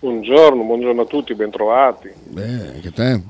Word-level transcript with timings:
Buongiorno, 0.00 0.62
buongiorno 0.62 1.02
a 1.02 1.06
tutti, 1.06 1.34
bentrovati. 1.34 2.08
Beh, 2.28 2.74
anche 2.74 2.92
te. 2.92 3.20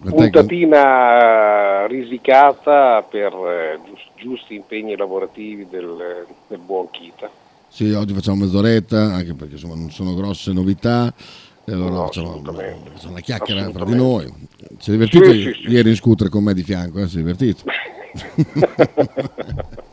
Puntatina 0.00 1.86
risicata 1.86 3.02
per 3.02 3.32
eh, 3.32 3.80
gius- 3.84 4.10
giusti 4.16 4.54
impegni 4.54 4.96
lavorativi 4.96 5.68
del, 5.68 6.26
del 6.46 6.58
buon 6.58 6.90
Kita. 6.90 7.28
Sì, 7.66 7.90
oggi 7.92 8.14
facciamo 8.14 8.44
mezz'oretta, 8.44 9.14
anche 9.14 9.34
perché 9.34 9.54
insomma 9.54 9.74
non 9.74 9.90
sono 9.90 10.14
grosse 10.14 10.52
novità. 10.52 11.12
E 11.64 11.72
allora 11.72 11.90
No, 11.90 12.04
facciamo, 12.06 12.40
una 13.08 13.20
chiacchiera 13.20 13.68
fra 13.70 13.84
di 13.84 13.94
noi. 13.94 14.32
Si 14.78 14.90
è 14.90 14.92
divertito 14.92 15.32
Sì, 15.32 15.42
sì, 15.42 15.52
sì. 15.64 15.70
ieri 15.70 15.90
in 15.90 15.96
scooter 15.96 16.28
con 16.28 16.44
me 16.44 16.54
di 16.54 16.62
fianco, 16.62 17.00
eh? 17.00 17.08
si 17.08 17.16
è 17.16 17.18
divertito. 17.18 17.64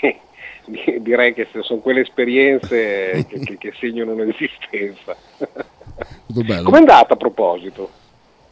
Sì, 0.00 0.16
direi 1.00 1.34
che 1.34 1.48
sono 1.62 1.80
quelle 1.80 2.00
esperienze 2.00 3.24
che, 3.28 3.38
che- 3.40 3.58
che 3.58 3.72
segnano 3.78 4.12
un'esistenza. 4.12 5.16
Tutto 6.26 6.42
bello. 6.44 6.62
Com'è 6.64 6.78
andata 6.78 7.14
a 7.14 7.16
proposito? 7.16 7.90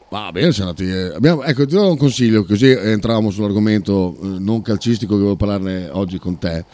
Va 0.09 0.31
bene, 0.33 0.51
siamo 0.53 0.71
andati. 0.71 0.91
eh, 0.91 1.15
abbiamo- 1.15 1.43
ecco, 1.45 1.65
ti 1.67 1.75
do 1.75 1.91
un 1.91 1.97
consiglio, 1.97 2.45
così 2.45 2.69
entravamo 2.71 3.31
sull'argomento 3.31 4.17
eh, 4.21 4.27
non 4.41 4.61
calcistico 4.63 5.13
che 5.13 5.19
volevo 5.21 5.37
parlarne 5.37 5.89
oggi 5.91 6.19
con 6.19 6.39
te. 6.39 6.65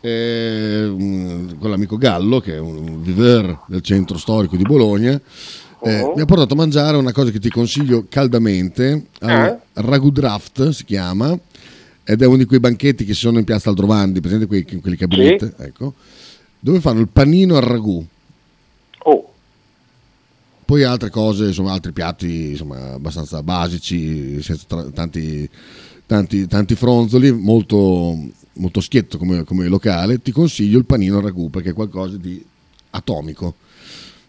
Eh, 0.00 0.84
mm, 0.86 1.58
con 1.58 1.70
l'amico 1.70 1.96
Gallo, 1.96 2.40
che 2.40 2.54
è 2.56 2.58
un 2.58 3.02
viveur 3.02 3.60
del 3.68 3.80
centro 3.80 4.18
storico 4.18 4.54
di 4.56 4.62
Bologna, 4.64 5.18
eh, 5.82 6.00
Oh. 6.02 6.12
mi 6.14 6.20
ha 6.20 6.26
portato 6.26 6.52
a 6.52 6.56
mangiare 6.58 6.98
una 6.98 7.12
cosa 7.12 7.30
che 7.30 7.38
ti 7.38 7.48
consiglio 7.48 8.04
caldamente. 8.08 9.06
al 9.20 9.60
Ragu 9.72 10.10
Draft 10.10 10.68
si 10.68 10.84
chiama, 10.84 11.34
ed 12.04 12.20
è 12.20 12.26
uno 12.26 12.36
di 12.36 12.44
quei 12.44 12.60
banchetti 12.60 13.04
che 13.04 13.14
ci 13.14 13.20
sono 13.20 13.38
in 13.38 13.44
piazza 13.44 13.70
Aldrovandi, 13.70 14.20
presente 14.20 14.46
quei, 14.46 14.64
quelli 14.64 14.96
cabinette, 14.96 15.54
ecco, 15.58 15.94
dove 16.60 16.80
fanno 16.80 17.00
il 17.00 17.08
panino 17.08 17.56
al 17.56 17.62
ragù. 17.62 18.04
Oh, 19.04 19.32
Poi 20.64 20.82
altre 20.82 21.08
cose, 21.08 21.46
insomma, 21.46 21.72
altri 21.72 21.92
piatti 21.92 22.50
insomma, 22.50 22.92
abbastanza 22.92 23.42
basici, 23.42 24.42
senza 24.42 24.64
tra- 24.66 24.90
tanti, 24.90 25.48
tanti, 26.04 26.46
tanti 26.46 26.74
fronzoli, 26.74 27.32
molto, 27.32 28.18
molto 28.54 28.80
schietto 28.80 29.16
come, 29.16 29.44
come 29.44 29.66
locale. 29.66 30.20
Ti 30.20 30.30
consiglio 30.30 30.78
il 30.78 30.84
panino 30.84 31.16
al 31.16 31.22
ragù 31.22 31.48
perché 31.48 31.70
è 31.70 31.74
qualcosa 31.74 32.18
di 32.18 32.44
atomico. 32.90 33.54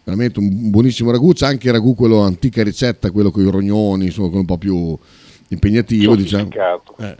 Veramente 0.03 0.39
un 0.39 0.69
buonissimo 0.69 1.11
ragù. 1.11 1.33
C'è 1.33 1.47
anche 1.47 1.67
il 1.67 1.73
ragù, 1.73 1.93
quello 1.93 2.21
antica 2.21 2.63
ricetta, 2.63 3.11
quello 3.11 3.31
con 3.31 3.45
i 3.45 3.49
rognoni, 3.49 4.05
insomma, 4.05 4.27
quello 4.27 4.41
un 4.41 4.47
po' 4.47 4.57
più 4.57 4.97
impegnativo, 5.47 6.15
diciamo 6.15 6.49
eh, 6.97 7.15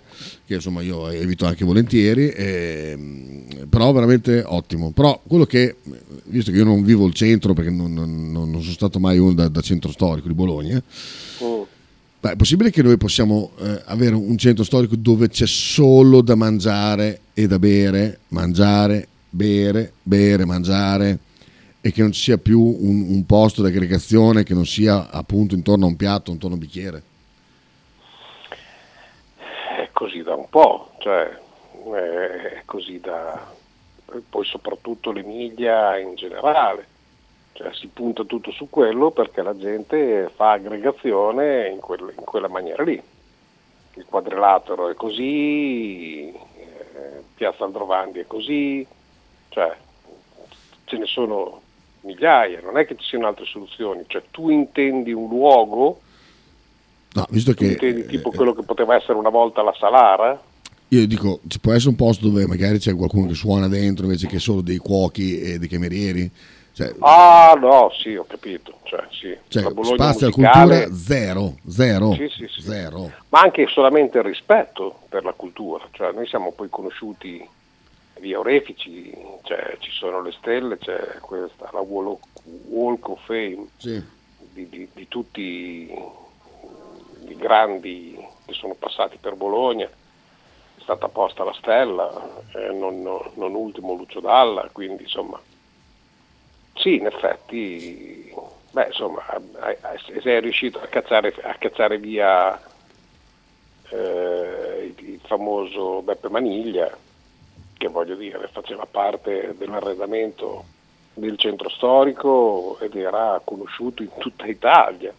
che 0.45 0.55
insomma 0.55 0.81
io 0.81 1.09
evito 1.09 1.45
anche 1.45 1.65
volentieri, 1.65 2.29
ehm, 2.29 3.67
però 3.69 3.91
veramente 3.91 4.43
ottimo. 4.45 4.91
Però 4.91 5.19
quello 5.25 5.45
che, 5.45 5.75
visto 6.25 6.51
che 6.51 6.57
io 6.57 6.63
non 6.63 6.83
vivo 6.83 7.05
al 7.05 7.13
centro, 7.13 7.53
perché 7.53 7.71
non, 7.71 7.93
non- 7.93 8.31
non 8.31 8.61
sono 8.61 8.73
stato 8.73 8.99
mai 8.99 9.17
uno 9.17 9.33
da, 9.33 9.47
da 9.47 9.61
centro 9.61 9.91
storico 9.91 10.27
di 10.27 10.33
Bologna, 10.33 10.81
Mm. 11.43 11.61
beh, 12.21 12.31
è 12.31 12.35
possibile 12.35 12.71
che 12.71 12.81
noi 12.81 12.95
possiamo 12.97 13.51
eh, 13.59 13.81
avere 13.85 14.15
un 14.15 14.37
centro 14.37 14.63
storico 14.63 14.95
dove 14.95 15.27
c'è 15.29 15.45
solo 15.47 16.21
da 16.21 16.35
mangiare 16.35 17.19
e 17.33 17.47
da 17.47 17.59
bere, 17.59 18.19
mangiare, 18.29 19.07
bere, 19.29 19.91
bere, 20.01 20.45
mangiare, 20.45 21.19
e 21.81 21.91
che 21.91 22.01
non 22.01 22.11
ci 22.13 22.21
sia 22.21 22.37
più 22.37 22.61
un, 22.61 23.05
un 23.09 23.25
posto 23.25 23.61
di 23.61 23.67
aggregazione 23.67 24.43
che 24.43 24.53
non 24.53 24.65
sia 24.65 25.09
appunto 25.09 25.53
intorno 25.55 25.85
a 25.85 25.89
un 25.89 25.95
piatto, 25.95 26.31
intorno 26.31 26.55
a 26.55 26.59
un 26.59 26.65
bicchiere. 26.65 27.03
Così 29.95 30.23
da 30.23 30.35
un 30.35 30.49
po', 30.49 30.89
cioè 30.97 31.25
è 31.25 32.63
così 32.65 32.99
da 32.99 33.49
poi 34.29 34.43
soprattutto 34.43 35.13
l'Emilia 35.13 35.97
in 35.97 36.15
generale, 36.15 36.85
cioè 37.53 37.73
si 37.73 37.87
punta 37.87 38.25
tutto 38.25 38.51
su 38.51 38.69
quello 38.69 39.11
perché 39.11 39.41
la 39.41 39.55
gente 39.55 40.29
fa 40.35 40.51
aggregazione 40.51 41.69
in, 41.69 41.79
quel- 41.79 42.13
in 42.17 42.25
quella 42.25 42.49
maniera 42.49 42.83
lì. 42.83 43.01
Il 43.93 44.05
quadrilatero 44.05 44.89
è 44.89 44.95
così, 44.95 46.27
eh, 46.27 47.23
Piazza 47.33 47.63
Aldrovandi 47.63 48.19
è 48.19 48.27
così, 48.27 48.85
cioè 49.47 49.77
ce 50.83 50.97
ne 50.97 51.05
sono 51.05 51.61
migliaia, 52.01 52.59
non 52.59 52.77
è 52.77 52.85
che 52.85 52.97
ci 52.97 53.05
siano 53.07 53.27
altre 53.27 53.45
soluzioni, 53.45 54.03
cioè 54.07 54.23
tu 54.29 54.49
intendi 54.49 55.13
un 55.13 55.29
luogo, 55.29 56.01
No, 57.15 57.25
visto 57.29 57.53
che 57.53 57.65
intendi 57.65 58.05
tipo 58.07 58.31
eh, 58.31 58.35
quello 58.35 58.53
che 58.53 58.63
poteva 58.63 58.95
essere 58.95 59.13
una 59.13 59.29
volta 59.29 59.61
la 59.63 59.73
Salara, 59.79 60.39
Io 60.89 61.07
dico, 61.07 61.39
ci 61.47 61.59
può 61.59 61.71
essere 61.71 61.89
un 61.89 61.95
posto 61.95 62.27
dove 62.27 62.45
magari 62.45 62.77
c'è 62.77 62.93
qualcuno 62.93 63.27
che 63.27 63.33
suona 63.33 63.67
dentro 63.67 64.03
invece 64.05 64.27
che 64.27 64.37
solo 64.39 64.61
dei 64.61 64.77
cuochi 64.77 65.39
e 65.39 65.57
dei 65.57 65.67
camerieri? 65.69 66.29
Cioè, 66.73 66.93
Ah 66.99 67.57
no, 67.57 67.89
sì, 67.97 68.15
ho 68.15 68.25
capito. 68.27 68.79
Cioè, 68.83 69.05
sì. 69.09 69.33
cioè, 69.47 69.61
spazio 69.63 70.27
musicale, 70.27 70.31
cultura 70.83 70.93
zero, 70.93 71.55
zero, 71.69 72.13
Sì, 72.15 72.27
sì, 72.29 72.47
sì. 72.49 72.61
zero. 72.61 73.11
ma 73.29 73.39
anche 73.39 73.65
solamente 73.67 74.17
il 74.17 74.25
rispetto 74.25 74.99
per 75.07 75.23
la 75.23 75.31
cultura. 75.31 75.87
Cioè, 75.91 76.11
noi 76.11 76.27
siamo 76.27 76.51
poi 76.51 76.67
conosciuti 76.69 77.47
via 78.19 78.39
Orefici, 78.39 79.09
cioè, 79.43 79.77
ci 79.79 79.89
sono 79.91 80.21
le 80.21 80.33
stelle, 80.37 80.77
c'è 80.77 81.17
questa, 81.21 81.69
la 81.71 81.79
Walk 81.79 83.07
of 83.09 83.25
Fame 83.25 83.67
di, 84.53 84.67
di- 84.69 84.87
di 84.93 85.07
tutti 85.07 85.89
grandi 87.33 88.15
che 88.45 88.53
sono 88.53 88.75
passati 88.75 89.17
per 89.17 89.33
Bologna. 89.35 89.85
È 89.87 90.81
stata 90.81 91.07
posta 91.07 91.43
la 91.43 91.53
stella, 91.53 92.43
eh, 92.53 92.71
non, 92.71 93.01
non- 93.01 93.55
ultimo 93.55 93.93
Lucio 93.95 94.19
Dalla, 94.19 94.69
quindi 94.71 95.01
insomma 95.03 95.41
Sì, 96.75 96.95
in 96.97 97.05
effetti, 97.07 98.31
beh, 98.71 98.87
insomma, 98.87 99.23
sei 100.21 100.41
riuscito 100.41 100.79
a 100.79 100.87
cacciare, 100.87 101.33
a 101.41 101.55
cacciare 101.57 101.97
via 101.97 102.59
eh, 103.89 104.93
il 104.97 105.19
famoso 105.25 106.01
Beppe 106.01 106.29
Maniglia, 106.29 106.95
che 107.77 107.87
voglio 107.87 108.15
dire, 108.15 108.47
faceva 108.51 108.85
parte 108.89 109.55
dell'arredamento 109.57 110.65
del 111.13 111.37
centro 111.37 111.69
storico 111.69 112.77
ed 112.79 112.95
era 112.95 113.41
conosciuto 113.43 114.03
in 114.03 114.11
tutta 114.17 114.45
Italia. 114.45 115.13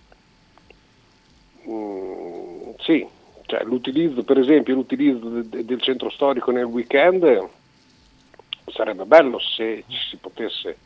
Mm, 1.69 2.71
sì, 2.79 3.07
cioè, 3.47 3.63
l'utilizzo, 3.65 4.23
per 4.23 4.39
esempio, 4.39 4.75
l'utilizzo 4.75 5.29
de- 5.29 5.65
del 5.65 5.81
centro 5.81 6.11
storico 6.11 6.51
nel 6.51 6.65
weekend 6.65 7.49
sarebbe 8.67 9.05
bello 9.05 9.39
se 9.39 9.85
ci 9.87 9.99
si 10.11 10.17
potesse 10.17 10.77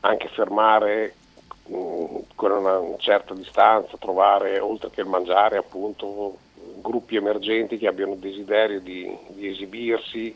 anche 0.00 0.28
fermare 0.28 1.14
mm, 1.70 2.16
con 2.34 2.50
una 2.52 2.80
certa 2.98 3.34
distanza, 3.34 3.96
trovare 3.98 4.58
oltre 4.58 4.90
che 4.90 5.00
il 5.02 5.06
mangiare 5.06 5.56
appunto 5.56 6.38
gruppi 6.80 7.16
emergenti 7.16 7.78
che 7.78 7.86
abbiano 7.86 8.14
desiderio 8.14 8.80
di, 8.80 9.14
di 9.28 9.48
esibirsi 9.48 10.34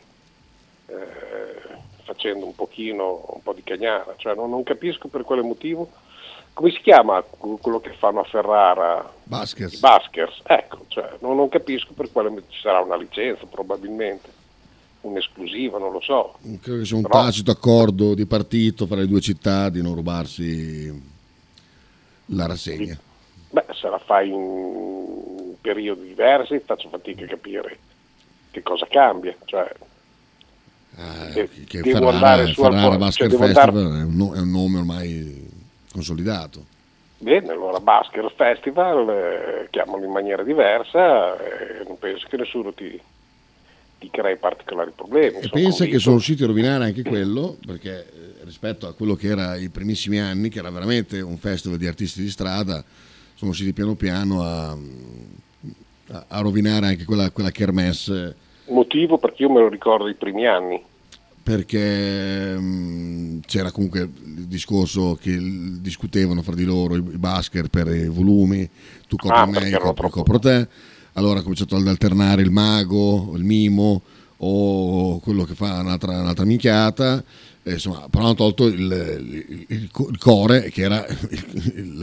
eh, 0.87 1.83
facendo 2.03 2.45
un 2.45 2.53
pochino 2.53 3.25
un 3.33 3.41
po' 3.41 3.53
di 3.53 3.63
cagnara, 3.63 4.13
cioè 4.17 4.35
non, 4.35 4.49
non 4.49 4.63
capisco 4.63 5.07
per 5.07 5.23
quale 5.23 5.41
motivo 5.41 5.89
come 6.55 6.71
si 6.71 6.79
chiama 6.81 7.21
quello 7.21 7.81
che 7.81 7.91
fanno 7.99 8.21
a 8.21 8.23
Ferrara? 8.23 9.13
Baskers. 9.23 9.73
I 9.73 9.79
Baskers, 9.79 10.39
ecco, 10.45 10.85
cioè, 10.87 11.17
non, 11.19 11.35
non 11.35 11.49
capisco 11.49 11.91
per 11.93 12.09
quale 12.11 12.31
ci 12.47 12.61
sarà 12.61 12.79
una 12.79 12.95
licenza 12.95 13.45
probabilmente, 13.45 14.29
un'esclusiva, 15.01 15.77
non 15.77 15.91
lo 15.91 15.99
so. 15.99 16.37
Credo 16.61 16.79
che 16.79 16.85
sia 16.85 16.95
un 16.95 17.01
Però- 17.01 17.23
tacito 17.25 17.51
accordo 17.51 18.13
di 18.13 18.25
partito 18.25 18.85
fra 18.85 18.95
le 18.95 19.07
due 19.07 19.19
città 19.19 19.67
di 19.69 19.81
non 19.81 19.95
rubarsi 19.95 21.13
la 22.27 22.45
rassegna. 22.47 22.97
Beh, 23.49 23.65
se 23.73 23.89
la 23.89 23.99
fai 23.99 24.29
in 24.31 25.55
periodi 25.59 26.07
diversi 26.07 26.59
faccio 26.63 26.87
fatica 26.89 27.25
a 27.25 27.27
capire 27.27 27.77
che 28.51 28.61
cosa 28.63 28.87
cambia. 28.89 29.35
Cioè, 29.43 29.69
de- 31.33 31.49
Che 31.67 31.81
devo 31.81 31.97
Ferrara, 32.09 32.15
andare 32.15 32.45
su 32.47 32.61
Ferrara 32.61 32.97
Basker 32.97 33.29
cioè, 33.29 33.43
andare- 33.43 33.71
Festival 33.71 34.07
no- 34.09 34.33
è 34.33 34.39
un 34.39 34.49
nome 34.51 34.77
ormai 34.79 35.49
consolidato. 35.95 36.65
Bene, 37.17 37.51
allora 37.51 37.79
Basker 37.79 38.29
Festival, 38.35 39.09
eh, 39.09 39.67
chiamalo 39.69 40.03
in 40.03 40.11
maniera 40.11 40.43
diversa 40.43 41.37
e 41.39 41.83
non 41.87 41.97
penso 41.97 42.27
che 42.29 42.35
nessuno 42.35 42.73
ti, 42.73 42.99
ti 43.97 44.09
crei 44.11 44.35
particolari 44.35 44.91
problemi. 44.93 45.37
E 45.37 45.49
pensa 45.49 45.85
che 45.85 45.91
convinto. 45.91 45.99
sono 45.99 46.15
riusciti 46.15 46.43
a 46.43 46.47
rovinare 46.47 46.83
anche 46.83 47.03
quello, 47.03 47.55
perché 47.65 47.99
eh, 47.99 48.43
rispetto 48.43 48.85
a 48.87 48.93
quello 48.93 49.15
che 49.15 49.29
era 49.29 49.55
i 49.55 49.69
primissimi 49.69 50.19
anni, 50.19 50.49
che 50.49 50.59
era 50.59 50.69
veramente 50.69 51.21
un 51.21 51.37
festival 51.37 51.77
di 51.77 51.87
artisti 51.87 52.21
di 52.21 52.29
strada, 52.29 52.83
sono 53.33 53.51
riusciti 53.51 53.71
piano 53.71 53.95
piano 53.95 54.43
a, 54.43 54.71
a, 54.71 56.25
a 56.27 56.41
rovinare 56.41 56.87
anche 56.87 57.05
quella, 57.05 57.31
quella 57.31 57.51
kermesse. 57.51 58.35
Motivo 58.67 59.17
perché 59.17 59.43
io 59.43 59.51
me 59.51 59.61
lo 59.61 59.69
ricordo 59.69 60.09
i 60.09 60.15
primi 60.15 60.45
anni. 60.45 60.83
Perché 61.45 62.57
mh, 62.57 63.41
c'era 63.45 63.69
comunque 63.69 63.99
il 64.01 64.45
discorso 64.47 65.15
che 65.21 65.37
discutevano 65.79 66.41
fra 66.41 66.55
di 66.55 66.63
loro 66.63 66.95
i, 66.95 66.97
i 66.97 67.17
basker 67.19 67.67
per 67.67 67.85
i 67.87 68.07
volumi, 68.07 68.67
tu 69.07 69.15
copri 69.15 69.37
Ah, 69.37 69.45
me, 69.45 69.69
io 69.69 69.77
copro, 69.79 70.09
copro 70.09 70.39
te. 70.39 70.67
Allora 71.13 71.39
ha 71.39 71.43
cominciato 71.43 71.75
ad 71.75 71.87
alternare 71.87 72.41
il 72.41 72.49
mago, 72.49 73.33
il 73.35 73.43
mimo 73.43 74.01
o 74.37 75.19
quello 75.19 75.43
che 75.43 75.53
fa 75.53 75.81
un'altra, 75.81 76.19
un'altra 76.19 76.45
minchiata. 76.45 77.23
E, 77.61 77.73
insomma, 77.73 78.07
però 78.09 78.23
hanno 78.25 78.33
tolto 78.33 78.65
il, 78.65 79.45
il- 79.47 79.65
il- 79.69 80.17
core 80.17 80.69
che 80.71 80.81
era 80.81 81.05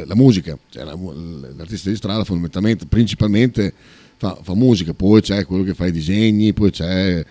la 0.05 0.15
musica. 0.15 0.57
Cioè, 0.71 0.85
la 0.85 0.97
l'artista 1.57 1.91
di 1.91 1.97
strada 1.97 2.23
fondamentalmente, 2.23 2.87
principalmente 2.87 3.73
fa, 4.19 4.39
fa 4.41 4.55
musica, 4.55 4.95
poi 4.95 5.21
c'è 5.21 5.45
quello 5.47 5.65
che 5.65 5.75
fa 5.75 5.87
i 5.87 5.93
disegni, 5.93 6.53
poi 6.53 6.71
c'è 6.71 7.25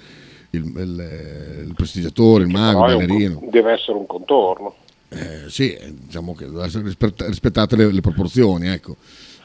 il, 0.51 0.63
il- 0.65 1.65
il 1.67 1.73
prestigiatore, 1.75 2.43
il 2.43 2.49
mago, 2.49 2.85
il 2.87 2.97
ballerino. 2.97 3.41
deve 3.49 3.73
essere 3.73 3.97
un 3.97 4.05
contorno. 4.05 4.75
Eh, 5.09 5.49
sì, 5.49 5.73
eh, 5.73 5.93
diciamo 5.93 6.33
che 6.35 6.45
devono 6.45 6.63
essere 6.63 6.83
rispett- 6.83 7.21
rispettate 7.23 7.75
le, 7.75 7.91
le 7.91 8.01
proporzioni, 8.01 8.67
ecco. 8.69 8.95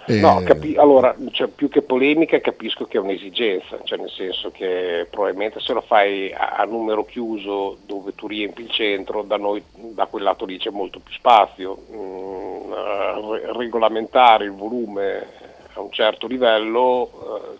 Eh, 0.09 0.21
No, 0.21 0.41
capi- 0.45 0.77
allora, 0.77 1.17
cioè, 1.33 1.49
più 1.49 1.69
che 1.69 1.83
polemica 1.83 2.41
capisco 2.41 2.85
che 2.85 2.97
è 2.97 3.01
un'esigenza, 3.01 3.81
cioè 3.83 3.99
nel 3.99 4.11
senso 4.11 4.53
che 4.53 5.05
probabilmente 5.11 5.59
se 5.59 5.73
lo 5.73 5.81
fai 5.81 6.33
a, 6.33 6.51
a 6.59 6.65
numero 6.65 7.05
chiuso 7.05 7.79
dove 7.87 8.15
tu 8.15 8.29
riempi 8.29 8.63
il 8.63 8.71
centro, 8.71 9.23
da 9.23 9.37
noi, 9.37 9.61
da 9.75 10.07
quel 10.07 10.23
lato 10.23 10.45
lì 10.45 10.59
c'è 10.59 10.71
molto 10.71 11.01
più 11.01 11.13
spazio. 11.13 11.77
Mm, 11.91 12.73
eh, 12.73 13.21
re- 13.33 13.53
regolamentare 13.59 14.45
il 14.45 14.53
volume 14.53 15.27
a 15.73 15.81
un 15.81 15.91
certo 15.91 16.29
livello, 16.29 17.11
eh, 17.53 17.57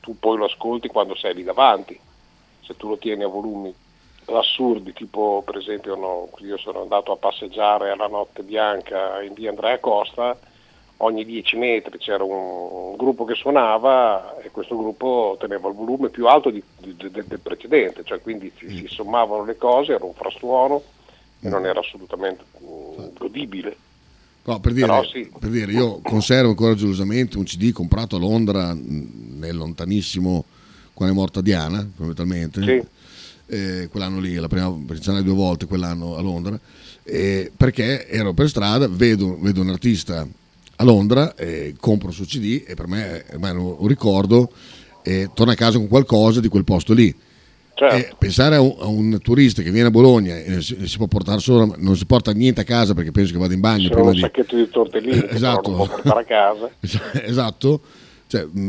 tu 0.00 0.16
poi 0.20 0.36
lo 0.36 0.44
ascolti 0.44 0.86
quando 0.86 1.16
sei 1.16 1.34
lì 1.34 1.42
davanti. 1.42 1.98
Se 2.62 2.76
tu 2.76 2.88
lo 2.88 2.96
tieni 2.98 3.22
a 3.24 3.28
volumi 3.28 3.72
assurdi, 4.26 4.92
tipo 4.92 5.42
per 5.44 5.56
esempio 5.56 5.94
no, 5.96 6.28
io 6.38 6.56
sono 6.56 6.82
andato 6.82 7.12
a 7.12 7.16
passeggiare 7.16 7.90
alla 7.90 8.06
notte 8.06 8.42
bianca 8.42 9.20
in 9.22 9.34
via 9.34 9.50
Andrea 9.50 9.78
Costa, 9.78 10.38
ogni 10.98 11.24
10 11.24 11.56
metri 11.56 11.98
c'era 11.98 12.22
un, 12.22 12.30
un 12.92 12.96
gruppo 12.96 13.24
che 13.24 13.34
suonava 13.34 14.36
e 14.40 14.50
questo 14.50 14.76
gruppo 14.76 15.36
teneva 15.40 15.68
il 15.68 15.74
volume 15.74 16.08
più 16.08 16.28
alto 16.28 16.50
di- 16.50 16.62
di- 16.78 16.96
de- 16.96 17.10
del 17.26 17.40
precedente, 17.40 18.04
cioè 18.04 18.20
quindi 18.20 18.52
si, 18.56 18.68
si 18.76 18.86
sommavano 18.86 19.44
le 19.44 19.56
cose, 19.56 19.94
era 19.94 20.04
un 20.04 20.14
frastuono 20.14 20.80
e 21.40 21.48
non 21.48 21.66
era 21.66 21.80
assolutamente 21.80 22.44
mm, 22.62 23.16
godibile. 23.18 23.76
No, 24.44 24.58
per, 24.60 24.72
dire, 24.72 24.86
Però 24.86 25.04
sì. 25.04 25.30
per 25.38 25.50
dire, 25.50 25.70
io 25.72 26.00
conservo 26.02 26.50
ancora 26.50 26.74
gelosamente 26.74 27.38
un 27.38 27.44
CD 27.44 27.72
comprato 27.72 28.16
a 28.16 28.18
Londra 28.20 28.72
mh, 28.72 29.38
nel 29.38 29.56
lontanissimo 29.56 30.44
quando 30.94 31.14
è 31.14 31.16
morta 31.16 31.40
Diana, 31.40 31.86
fondamentalmente. 31.94 32.62
Sì. 32.62 33.00
Eh, 33.46 33.88
quell'anno 33.90 34.18
lì, 34.18 34.34
la 34.36 34.48
prima 34.48 34.72
perché 34.86 35.02
ce 35.02 35.12
n'è 35.12 35.22
due 35.22 35.34
volte 35.34 35.66
quell'anno 35.66 36.16
a 36.16 36.22
Londra, 36.22 36.58
eh, 37.02 37.50
perché 37.54 38.08
ero 38.08 38.32
per 38.32 38.48
strada, 38.48 38.88
vedo, 38.88 39.36
vedo 39.40 39.60
un 39.60 39.68
artista 39.68 40.26
a 40.76 40.84
Londra, 40.84 41.34
eh, 41.34 41.74
compro 41.78 42.08
il 42.08 42.14
suo 42.14 42.24
CD 42.24 42.64
e 42.66 42.74
per 42.74 42.86
me 42.86 43.24
è 43.24 43.36
un 43.36 43.86
ricordo 43.86 44.50
e 45.02 45.30
torno 45.34 45.52
a 45.52 45.56
casa 45.56 45.78
con 45.78 45.88
qualcosa 45.88 46.40
di 46.40 46.48
quel 46.48 46.64
posto 46.64 46.94
lì. 46.94 47.14
Certo. 47.74 48.16
Pensare 48.18 48.56
a 48.56 48.60
un, 48.60 48.76
a 48.78 48.86
un 48.86 49.18
turista 49.20 49.62
che 49.62 49.70
viene 49.70 49.88
a 49.88 49.90
Bologna 49.90 50.36
e 50.38 50.60
si, 50.60 50.86
si 50.86 50.96
può 50.98 51.06
portare 51.06 51.40
solo, 51.40 51.74
non 51.78 51.96
si 51.96 52.04
porta 52.04 52.30
niente 52.32 52.60
a 52.60 52.64
casa 52.64 52.94
perché 52.94 53.10
penso 53.10 53.32
che 53.32 53.38
vada 53.38 53.54
in 53.54 53.60
bagno 53.60 53.88
C'era 53.88 53.94
prima 53.94 54.08
un 54.10 54.14
di, 54.14 54.20
sacchetto 54.20 54.56
di 54.56 54.68
tortellini 54.68 55.20
però 55.20 55.32
Esatto. 55.32 55.82
a 56.04 56.24
casa. 56.24 56.70
esatto, 57.24 57.80
cioè, 58.32 58.44
mh, 58.46 58.60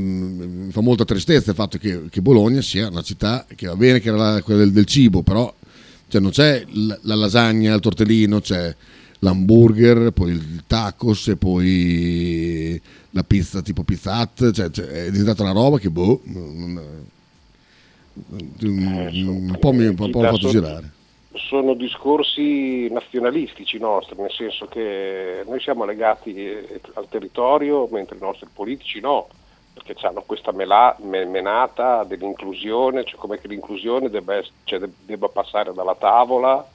mi 0.65 0.71
fa 0.73 0.81
molta 0.81 1.05
tristezza 1.05 1.51
il 1.51 1.55
fatto 1.55 1.77
che, 1.77 2.09
che 2.09 2.21
Bologna 2.21 2.61
sia 2.61 2.89
una 2.89 3.01
città 3.01 3.45
che 3.55 3.67
va 3.67 3.77
bene 3.77 4.01
che 4.01 4.09
era 4.09 4.17
la- 4.17 4.41
quella 4.41 4.59
del, 4.59 4.73
del 4.73 4.83
cibo, 4.85 5.21
però 5.21 5.53
cioè, 6.09 6.19
non 6.19 6.31
c'è 6.31 6.65
la, 6.73 6.99
la 7.03 7.15
lasagna, 7.15 7.73
il 7.73 7.79
tortellino, 7.79 8.41
c'è 8.41 8.75
l'hamburger, 9.19 10.11
poi 10.11 10.31
il 10.31 10.63
tacos 10.67 11.29
e 11.29 11.37
poi 11.37 12.81
la 13.11 13.23
pizza 13.23 13.61
tipo 13.61 13.83
pizzat, 13.83 14.51
cioè, 14.51 14.69
cioè, 14.69 14.85
è 14.85 15.09
diventata 15.11 15.43
una 15.43 15.53
roba 15.53 15.79
che 15.79 15.89
boh, 15.89 16.19
non- 16.25 16.81
po' 19.59 19.71
mi 19.71 19.85
un 19.87 19.95
po' 19.95 20.07
mi 20.07 20.25
ha 20.25 20.31
fatto 20.31 20.37
Sono- 20.49 20.51
girare. 20.51 20.91
Sono 21.35 21.73
discorsi 21.73 22.89
nazionalistici 22.91 23.79
nostri, 23.79 24.15
nel 24.19 24.29
senso 24.31 24.65
che 24.67 25.43
noi 25.47 25.59
siamo 25.61 25.83
legati 25.85 26.35
eh, 26.35 26.79
al 26.93 27.07
territorio 27.09 27.87
mentre 27.91 28.17
i 28.17 28.19
nostri 28.19 28.47
politici 28.53 28.99
no, 28.99 29.29
perché 29.73 29.95
hanno 30.05 30.23
questa 30.25 30.51
mela- 30.51 30.95
me- 30.99 31.25
menata 31.25 32.03
dell'inclusione, 32.03 33.03
cioè 33.03 33.19
come 33.19 33.39
che 33.39 33.47
l'inclusione 33.47 34.09
debba, 34.09 34.41
cioè 34.63 34.79
de- 34.79 34.91
debba 35.05 35.27
passare 35.29 35.73
dalla 35.73 35.95
tavola 35.95 36.65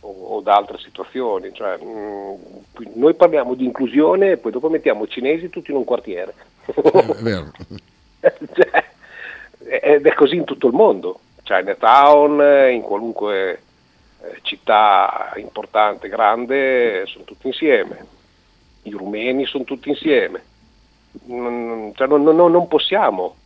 o, 0.00 0.08
o 0.36 0.40
da 0.40 0.54
altre 0.56 0.78
situazioni. 0.78 1.52
Cioè, 1.54 1.76
mh, 1.78 2.36
qui- 2.74 2.90
noi 2.94 3.14
parliamo 3.14 3.54
di 3.54 3.64
inclusione 3.64 4.32
e 4.32 4.36
poi 4.36 4.52
dopo 4.52 4.68
mettiamo 4.68 5.04
i 5.04 5.08
cinesi 5.08 5.48
tutti 5.50 5.70
in 5.70 5.76
un 5.76 5.84
quartiere. 5.84 6.34
Eh, 6.66 6.72
È 6.72 7.22
vero. 7.22 7.50
Cioè, 8.20 8.84
ed 9.82 10.06
è 10.06 10.14
così 10.14 10.36
in 10.36 10.44
tutto 10.44 10.66
il 10.66 10.72
mondo, 10.74 11.20
Chinatown, 11.42 12.40
eh, 12.40 12.70
in 12.72 12.80
qualunque 12.82 13.50
eh, 14.22 14.38
città 14.42 15.32
importante, 15.36 16.08
grande, 16.08 17.04
sono 17.06 17.24
tutti 17.24 17.46
insieme, 17.48 18.06
i 18.82 18.90
rumeni 18.92 19.44
sono 19.46 19.64
tutti 19.64 19.88
insieme, 19.90 20.42
non, 21.26 21.92
cioè, 21.94 22.06
non- 22.06 22.22
non- 22.22 22.50
non 22.50 22.68
possiamo, 22.68 23.36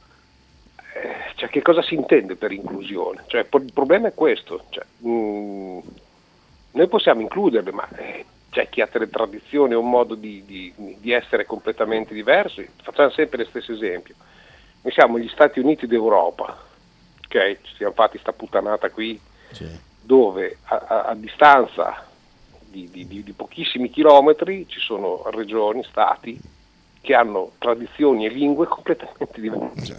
eh, 0.94 1.32
cioè, 1.37 1.49
che 1.49 1.62
cosa 1.62 1.82
si 1.82 1.94
intende 1.94 2.37
per 2.37 2.53
inclusione? 2.53 3.25
Cioè, 3.26 3.44
po- 3.44 3.59
il 3.59 3.73
problema 3.73 4.09
è 4.09 4.15
questo, 4.15 4.65
cioè, 4.70 4.85
mm, 5.06 5.79
noi 6.73 6.88
possiamo 6.88 7.20
includerle, 7.20 7.73
ma 7.73 7.88
eh, 7.97 8.25
c'è 8.50 8.69
chi 8.69 8.81
ha 8.81 8.88
delle 8.91 9.11
tradizioni 9.11 9.75
o 9.75 9.81
un 9.81 9.91
modo 9.91 10.15
di, 10.15 10.43
di- 10.44 10.73
di 10.99 11.12
essere 11.12 11.44
completamente 11.44 12.15
diversi, 12.15 12.69
facciamo 12.82 13.11
sempre 13.11 13.38
lo 13.38 13.44
stesso 13.47 13.73
esempio. 13.73 14.15
Noi 14.81 14.93
siamo 14.93 15.19
gli 15.19 15.29
Stati 15.29 15.59
Uniti 15.61 15.87
d'Europa, 15.87 16.56
ok? 17.25 17.59
Ci 17.62 17.75
siamo 17.76 17.93
fatti 17.93 18.19
sta 18.19 18.32
puttanata 18.32 18.91
qui, 18.91 19.20
dove 20.00 20.59
a, 20.65 20.76
a- 20.88 21.03
a 21.05 21.15
distanza 21.15 22.06
di, 22.61 22.88
di- 22.91 23.06
di- 23.06 23.23
di 23.23 23.32
pochissimi 23.32 23.91
chilometri 23.91 24.67
ci 24.69 24.79
sono 24.81 25.22
regioni, 25.31 25.82
stati 25.84 26.39
che 27.08 27.15
hanno 27.15 27.53
tradizioni 27.56 28.27
e 28.27 28.29
lingue 28.29 28.67
completamente 28.67 29.41
diverse. 29.41 29.96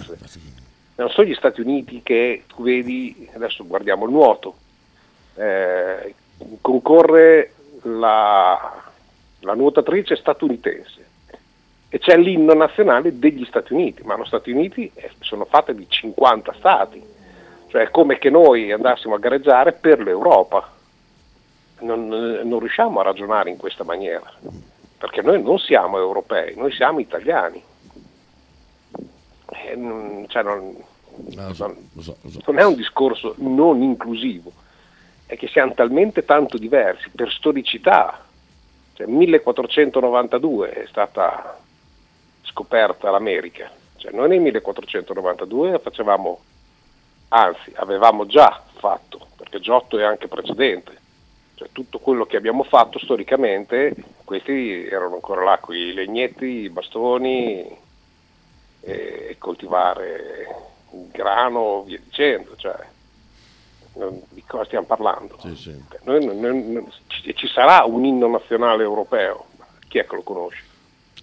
Non 0.93 1.09
sono 1.09 1.27
gli 1.27 1.33
Stati 1.33 1.59
Uniti 1.59 2.03
che 2.03 2.43
tu 2.45 2.61
vedi, 2.61 3.27
adesso 3.33 3.65
guardiamo 3.65 4.05
il 4.05 4.11
nuoto, 4.11 4.53
eh, 5.33 6.13
concorre 6.61 7.53
la, 7.81 8.83
la 9.39 9.53
nuotatrice 9.55 10.17
statunitense 10.17 11.07
e 11.89 11.97
c'è 11.97 12.15
l'inno 12.15 12.53
nazionale 12.53 13.17
degli 13.17 13.43
Stati 13.45 13.73
Uniti, 13.73 14.03
ma 14.03 14.15
gli 14.15 14.25
Stati 14.25 14.51
Uniti 14.51 14.91
sono 15.21 15.45
fatte 15.45 15.73
di 15.73 15.87
50 15.89 16.53
stati, 16.59 17.03
cioè 17.69 17.85
è 17.85 17.89
come 17.89 18.19
che 18.19 18.29
noi 18.29 18.71
andassimo 18.71 19.15
a 19.15 19.19
gareggiare 19.19 19.71
per 19.71 19.99
l'Europa. 19.99 20.73
Non, 21.79 22.07
non 22.07 22.59
riusciamo 22.59 22.99
a 22.99 23.03
ragionare 23.03 23.49
in 23.49 23.57
questa 23.57 23.83
maniera, 23.83 24.31
perché 24.99 25.21
noi 25.21 25.41
non 25.41 25.57
siamo 25.57 25.97
europei, 25.97 26.55
noi 26.55 26.71
siamo 26.73 26.99
italiani. 26.99 27.63
Eh, 29.51 30.25
cioè 30.27 30.43
non- 30.43 30.75
Ah, 31.37 31.53
so, 31.53 31.75
so, 31.99 32.15
so. 32.29 32.39
non 32.45 32.59
è 32.59 32.63
un 32.65 32.75
discorso 32.75 33.33
non 33.39 33.81
inclusivo, 33.81 34.51
è 35.25 35.35
che 35.35 35.47
siamo 35.47 35.73
talmente 35.73 36.23
tanto 36.23 36.57
diversi 36.57 37.09
per 37.09 37.29
storicità. 37.31 38.23
Cioè, 38.93 39.05
1492 39.07 40.69
è 40.71 40.85
stata 40.87 41.59
scoperta 42.43 43.09
l'America, 43.09 43.69
cioè, 43.97 44.11
noi 44.13 44.29
nel 44.29 44.39
1492 44.39 45.79
facevamo, 45.79 46.39
anzi 47.29 47.71
avevamo 47.75 48.25
già 48.25 48.61
fatto, 48.75 49.27
perché 49.35 49.59
Giotto 49.59 49.97
è 49.97 50.03
anche 50.03 50.27
precedente, 50.29 50.97
cioè, 51.59 51.67
tutto 51.73 51.99
quello 51.99 52.25
che 52.25 52.37
abbiamo 52.37 52.63
fatto 52.63 52.99
storicamente, 52.99 53.93
questi 54.23 54.85
erano 54.85 55.15
ancora 55.15 55.43
là, 55.43 55.57
con 55.57 55.75
i 55.75 55.91
legnetti, 55.91 56.45
i 56.45 56.69
bastoni, 56.69 57.67
e 58.79 59.35
coltivare 59.37 60.47
il 60.93 61.09
grano, 61.11 61.83
via 61.83 61.99
dicendo, 62.01 62.55
cioè, 62.55 62.77
di 64.29 64.41
cosa 64.47 64.63
stiamo 64.63 64.85
parlando? 64.85 65.37
Sì, 65.41 65.53
sì. 65.57 65.83
Noi 66.03 66.23
non- 66.23 66.39
non- 66.39 66.71
non- 66.71 66.91
ci, 67.07 67.35
ci 67.35 67.47
sarà 67.49 67.83
un 67.83 68.05
inno 68.05 68.29
nazionale 68.29 68.83
europeo, 68.83 69.47
chi 69.89 69.97
è 69.97 70.07
che 70.07 70.15
lo 70.15 70.21
conosce? 70.21 70.63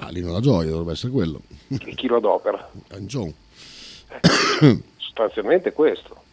Ah, 0.00 0.11
lì 0.11 0.21
la 0.21 0.40
gioia 0.40 0.69
dovrebbe 0.69 0.93
essere 0.93 1.12
quello. 1.12 1.40
E 1.71 1.95
chi 1.95 2.09
lo 2.09 2.16
adopera? 2.16 2.71
Angion. 2.90 3.33
Sostanzialmente 4.99 5.73
questo. 5.73 6.25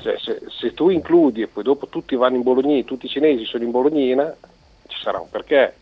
Cioè, 0.00 0.18
se, 0.18 0.42
se 0.48 0.74
tu 0.74 0.88
includi 0.88 1.42
e 1.42 1.46
poi 1.46 1.62
dopo 1.62 1.86
tutti 1.86 2.16
vanno 2.16 2.36
in 2.36 2.42
Bolognina, 2.42 2.84
tutti 2.84 3.06
i 3.06 3.08
cinesi 3.08 3.44
sono 3.44 3.62
in 3.62 3.70
Bolognina, 3.70 4.34
ci 4.88 4.98
sarà 5.00 5.20
un 5.20 5.30
perché. 5.30 5.76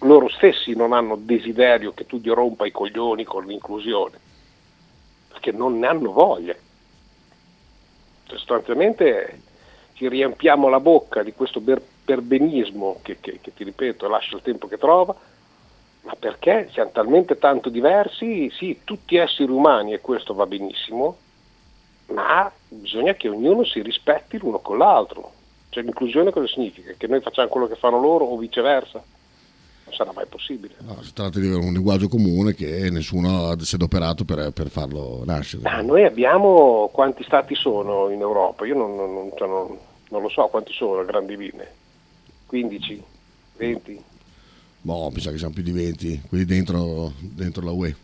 loro 0.00 0.28
stessi 0.28 0.74
non 0.74 0.92
hanno 0.92 1.16
desiderio 1.16 1.92
che 1.92 2.06
tu 2.06 2.18
gli 2.18 2.28
rompa 2.28 2.66
i 2.66 2.70
coglioni 2.70 3.24
con 3.24 3.46
l'inclusione, 3.46 4.18
perché 5.28 5.52
non 5.52 5.78
ne 5.78 5.86
hanno 5.86 6.12
voglia. 6.12 6.54
Sostanzialmente 8.26 9.40
ci 9.94 10.08
riempiamo 10.08 10.68
la 10.68 10.80
bocca 10.80 11.22
di 11.22 11.32
questo 11.32 11.62
perbenismo 12.04 12.98
che, 13.02 13.18
che, 13.20 13.40
che 13.40 13.54
ti 13.54 13.64
ripeto 13.64 14.06
lascia 14.06 14.36
il 14.36 14.42
tempo 14.42 14.68
che 14.68 14.76
trova, 14.76 15.14
ma 16.02 16.14
perché 16.16 16.68
siamo 16.72 16.90
talmente 16.92 17.38
tanto 17.38 17.70
diversi, 17.70 18.50
sì, 18.50 18.80
tutti 18.84 19.16
esseri 19.16 19.50
umani 19.50 19.94
e 19.94 20.00
questo 20.00 20.34
va 20.34 20.46
benissimo, 20.46 21.16
ma 22.06 22.50
bisogna 22.68 23.14
che 23.14 23.28
ognuno 23.28 23.64
si 23.64 23.82
rispetti 23.82 24.38
l'uno 24.38 24.58
con 24.58 24.78
l'altro. 24.78 25.32
Cioè 25.70 25.82
l'inclusione 25.82 26.30
cosa 26.30 26.46
significa? 26.46 26.92
Che 26.96 27.06
noi 27.06 27.20
facciamo 27.20 27.48
quello 27.48 27.66
che 27.66 27.76
fanno 27.76 28.00
loro 28.00 28.24
o 28.24 28.38
viceversa? 28.38 29.02
Non 29.84 29.94
sarà 29.94 30.12
mai 30.12 30.26
possibile. 30.26 30.74
No, 30.78 31.02
si 31.02 31.12
tratta 31.12 31.38
di 31.38 31.46
avere 31.46 31.64
un 31.64 31.72
linguaggio 31.72 32.08
comune 32.08 32.54
che 32.54 32.90
nessuno 32.90 33.56
si 33.60 33.74
è 33.74 33.76
adoperato 33.76 34.24
per, 34.24 34.52
per 34.52 34.68
farlo 34.68 35.22
nascere. 35.24 35.68
Ah, 35.68 35.82
noi 35.82 36.04
abbiamo 36.04 36.88
quanti 36.92 37.22
stati 37.24 37.54
sono 37.54 38.08
in 38.10 38.20
Europa? 38.20 38.66
Io 38.66 38.74
non, 38.74 38.96
non, 38.96 39.30
cioè 39.36 39.46
non, 39.46 39.76
non 40.08 40.22
lo 40.22 40.28
so 40.28 40.46
quanti 40.46 40.72
sono 40.72 41.00
a 41.00 41.04
grandi 41.04 41.36
linee. 41.36 41.74
15, 42.46 43.04
20? 43.56 44.04
Boh, 44.80 45.10
mi 45.10 45.20
sa 45.20 45.30
che 45.30 45.38
siamo 45.38 45.52
più 45.52 45.62
di 45.62 45.72
20, 45.72 46.22
quelli 46.28 46.44
dentro, 46.44 47.12
dentro 47.18 47.64
la 47.64 47.72
UE. 47.72 47.94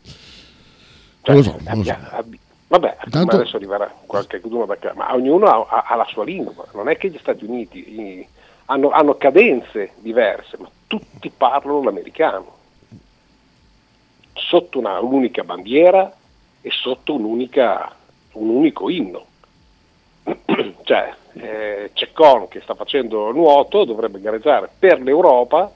Cioè, 1.22 1.34
non 1.34 1.36
lo 1.36 1.42
so, 1.42 1.58
non 1.62 1.78
lo 1.78 1.84
so. 1.84 2.50
Vabbè, 2.72 2.96
Tanto... 3.10 3.36
adesso 3.36 3.56
arriverà 3.56 3.92
qualche 4.06 4.40
da 4.40 4.76
qua, 4.76 4.94
ma 4.94 5.12
ognuno 5.12 5.44
ha, 5.44 5.66
ha, 5.68 5.84
ha, 5.88 5.94
la 5.94 6.06
sua 6.06 6.24
lingua, 6.24 6.64
non 6.72 6.88
è 6.88 6.96
che 6.96 7.10
gli 7.10 7.18
Stati 7.18 7.44
Uniti 7.44 8.26
hanno, 8.66 8.88
hanno 8.88 9.18
cadenze 9.18 9.92
diverse, 9.98 10.56
ma 10.58 10.70
tutti 10.86 11.28
parlano 11.28 11.82
l'americano, 11.82 12.56
sotto 14.32 14.78
una, 14.78 14.98
un'unica 15.00 15.44
bandiera 15.44 16.10
e 16.62 16.70
sotto 16.70 17.14
un'unica, 17.14 17.94
un 18.32 18.48
unico 18.48 18.88
inno. 18.88 19.26
cioè, 20.84 21.14
eh, 21.34 21.90
Ceccon 21.92 22.48
che 22.48 22.62
sta 22.62 22.74
facendo 22.74 23.32
nuoto 23.32 23.84
dovrebbe 23.84 24.18
gareggiare 24.18 24.70
per 24.78 24.98
l'Europa 25.02 25.70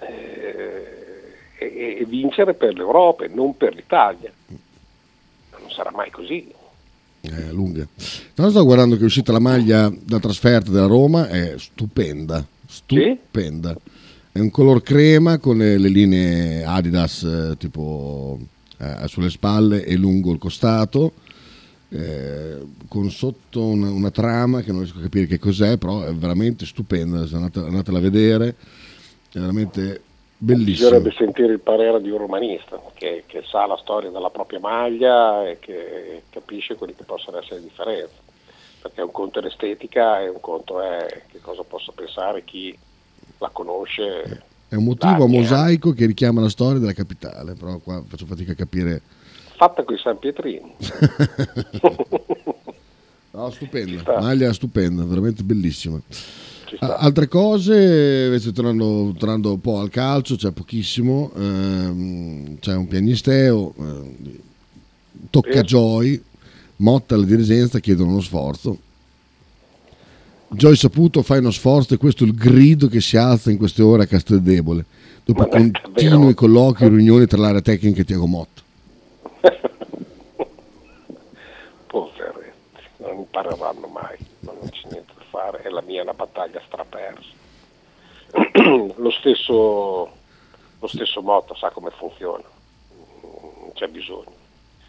eh, 0.00 1.36
e, 1.58 1.96
e 2.00 2.04
vincere 2.06 2.54
per 2.54 2.74
l'Europa 2.74 3.24
e 3.24 3.28
non 3.28 3.56
per 3.56 3.72
l'Italia 3.72 4.32
sarà 5.74 5.90
mai 5.90 6.10
così. 6.10 6.52
Eh, 7.22 7.52
lunga. 7.52 7.86
Tra 8.34 8.50
sto 8.50 8.64
guardando 8.64 8.96
che 8.96 9.02
è 9.02 9.04
uscita 9.04 9.32
la 9.32 9.38
maglia 9.38 9.92
da 10.04 10.18
trasferta 10.18 10.70
della 10.70 10.86
Roma, 10.86 11.28
è 11.28 11.54
stupenda, 11.56 12.44
stupenda. 12.66 13.72
Sì? 13.72 13.90
È 14.32 14.38
un 14.38 14.50
color 14.50 14.82
crema 14.82 15.38
con 15.38 15.58
le, 15.58 15.78
le 15.78 15.88
linee 15.88 16.64
Adidas 16.64 17.22
eh, 17.22 17.56
tipo 17.58 18.38
eh, 18.78 19.06
sulle 19.06 19.30
spalle 19.30 19.84
e 19.84 19.96
lungo 19.96 20.32
il 20.32 20.38
costato. 20.38 21.12
Eh, 21.90 22.56
con 22.88 23.10
sotto 23.10 23.66
una, 23.66 23.90
una, 23.90 24.10
trama 24.10 24.62
che 24.62 24.72
non 24.72 24.80
riesco 24.80 24.98
a 24.98 25.02
capire 25.02 25.26
che 25.26 25.38
cos'è, 25.38 25.76
però 25.76 26.02
è 26.02 26.14
veramente 26.14 26.64
stupenda. 26.64 27.20
Andate, 27.20 27.60
andatela 27.60 27.98
a 27.98 28.00
vedere, 28.00 28.48
è 29.30 29.38
veramente 29.38 30.00
Bellissimo. 30.44 30.88
Bisognerebbe 30.88 31.14
sentire 31.16 31.52
il 31.52 31.60
parere 31.60 32.02
di 32.02 32.10
un 32.10 32.18
romanista 32.18 32.82
che, 32.94 33.22
che, 33.28 33.44
sa 33.46 33.64
la 33.64 33.76
storia 33.76 34.10
della 34.10 34.30
propria 34.30 34.58
maglia 34.58 35.48
e 35.48 35.60
che 35.60 36.22
capisce 36.30 36.74
quelli 36.74 36.96
che 36.96 37.04
possono 37.04 37.38
essere 37.38 37.60
le 37.60 37.62
differenze. 37.62 38.30
Perché 38.82 39.02
un 39.02 39.12
conto 39.12 39.38
è 39.38 39.42
l'estetica 39.42 40.20
e 40.20 40.28
un 40.28 40.40
conto 40.40 40.80
è 40.80 41.22
che 41.30 41.38
cosa 41.40 41.62
possa 41.62 41.92
pensare 41.94 42.42
chi 42.42 42.76
la 43.38 43.50
conosce. 43.52 44.42
È 44.66 44.74
un 44.74 44.82
motivo 44.82 45.22
a 45.22 45.28
mosaico 45.28 45.92
che 45.92 46.06
richiama 46.06 46.40
la 46.40 46.48
storia 46.48 46.80
della 46.80 46.92
capitale, 46.92 47.54
però 47.54 47.78
qua 47.78 48.02
faccio 48.04 48.26
fatica 48.26 48.50
a 48.50 48.56
capire. 48.56 49.00
Fatta 49.54 49.84
con 49.84 49.94
i 49.94 49.98
San 49.98 50.18
Pietrini. 50.18 50.74
no, 53.30 53.50
stupenda, 53.50 54.20
maglia 54.20 54.52
stupenda, 54.52 55.04
veramente 55.04 55.44
bellissima. 55.44 56.00
Altre 56.80 57.28
cose, 57.28 58.24
invece 58.26 58.52
tornando, 58.52 59.14
tornando, 59.18 59.52
un 59.52 59.60
po' 59.60 59.78
al 59.78 59.90
calcio, 59.90 60.36
c'è 60.36 60.52
pochissimo, 60.52 61.30
ehm, 61.36 62.58
c'è 62.60 62.74
un 62.74 62.86
pianisteo, 62.88 63.74
eh, 63.78 64.40
tocca. 65.30 65.62
Joy, 65.62 66.22
Motta 66.76 67.14
alla 67.14 67.24
dirigenza 67.24 67.78
chiedono 67.78 68.10
uno 68.10 68.20
sforzo. 68.20 68.78
Joy 70.48 70.74
Saputo 70.76 71.22
fai 71.22 71.38
uno 71.38 71.50
sforzo 71.50 71.94
e 71.94 71.96
questo 71.96 72.24
è 72.24 72.26
il 72.26 72.34
grido 72.34 72.88
che 72.88 73.00
si 73.00 73.16
alza 73.16 73.50
in 73.50 73.56
queste 73.56 73.82
ore 73.82 74.02
a 74.02 74.06
Casteldebole, 74.06 74.84
dopo 75.24 75.46
continui 75.46 76.34
colloqui 76.34 76.84
e 76.84 76.88
riunioni 76.88 77.26
tra 77.26 77.38
l'area 77.38 77.62
tecnica 77.62 78.00
e 78.00 78.04
Tiago 78.04 78.26
Motta. 78.26 78.60
Poveretti, 81.86 82.82
non 82.98 83.18
impareranno 83.18 83.86
mai, 83.86 84.18
non 84.40 84.56
c'è 84.70 84.88
niente 84.90 85.11
fare, 85.32 85.62
e 85.64 85.70
la 85.70 85.80
mia 85.80 86.00
è 86.00 86.02
una 86.02 86.12
battaglia 86.12 86.60
strapersa. 86.66 87.40
lo, 88.96 89.10
stesso, 89.10 90.10
lo 90.78 90.86
stesso 90.86 91.22
Motta 91.22 91.54
sa 91.54 91.70
come 91.70 91.90
funziona, 91.96 92.44
non 93.22 93.72
c'è 93.72 93.88
bisogno. 93.88 94.40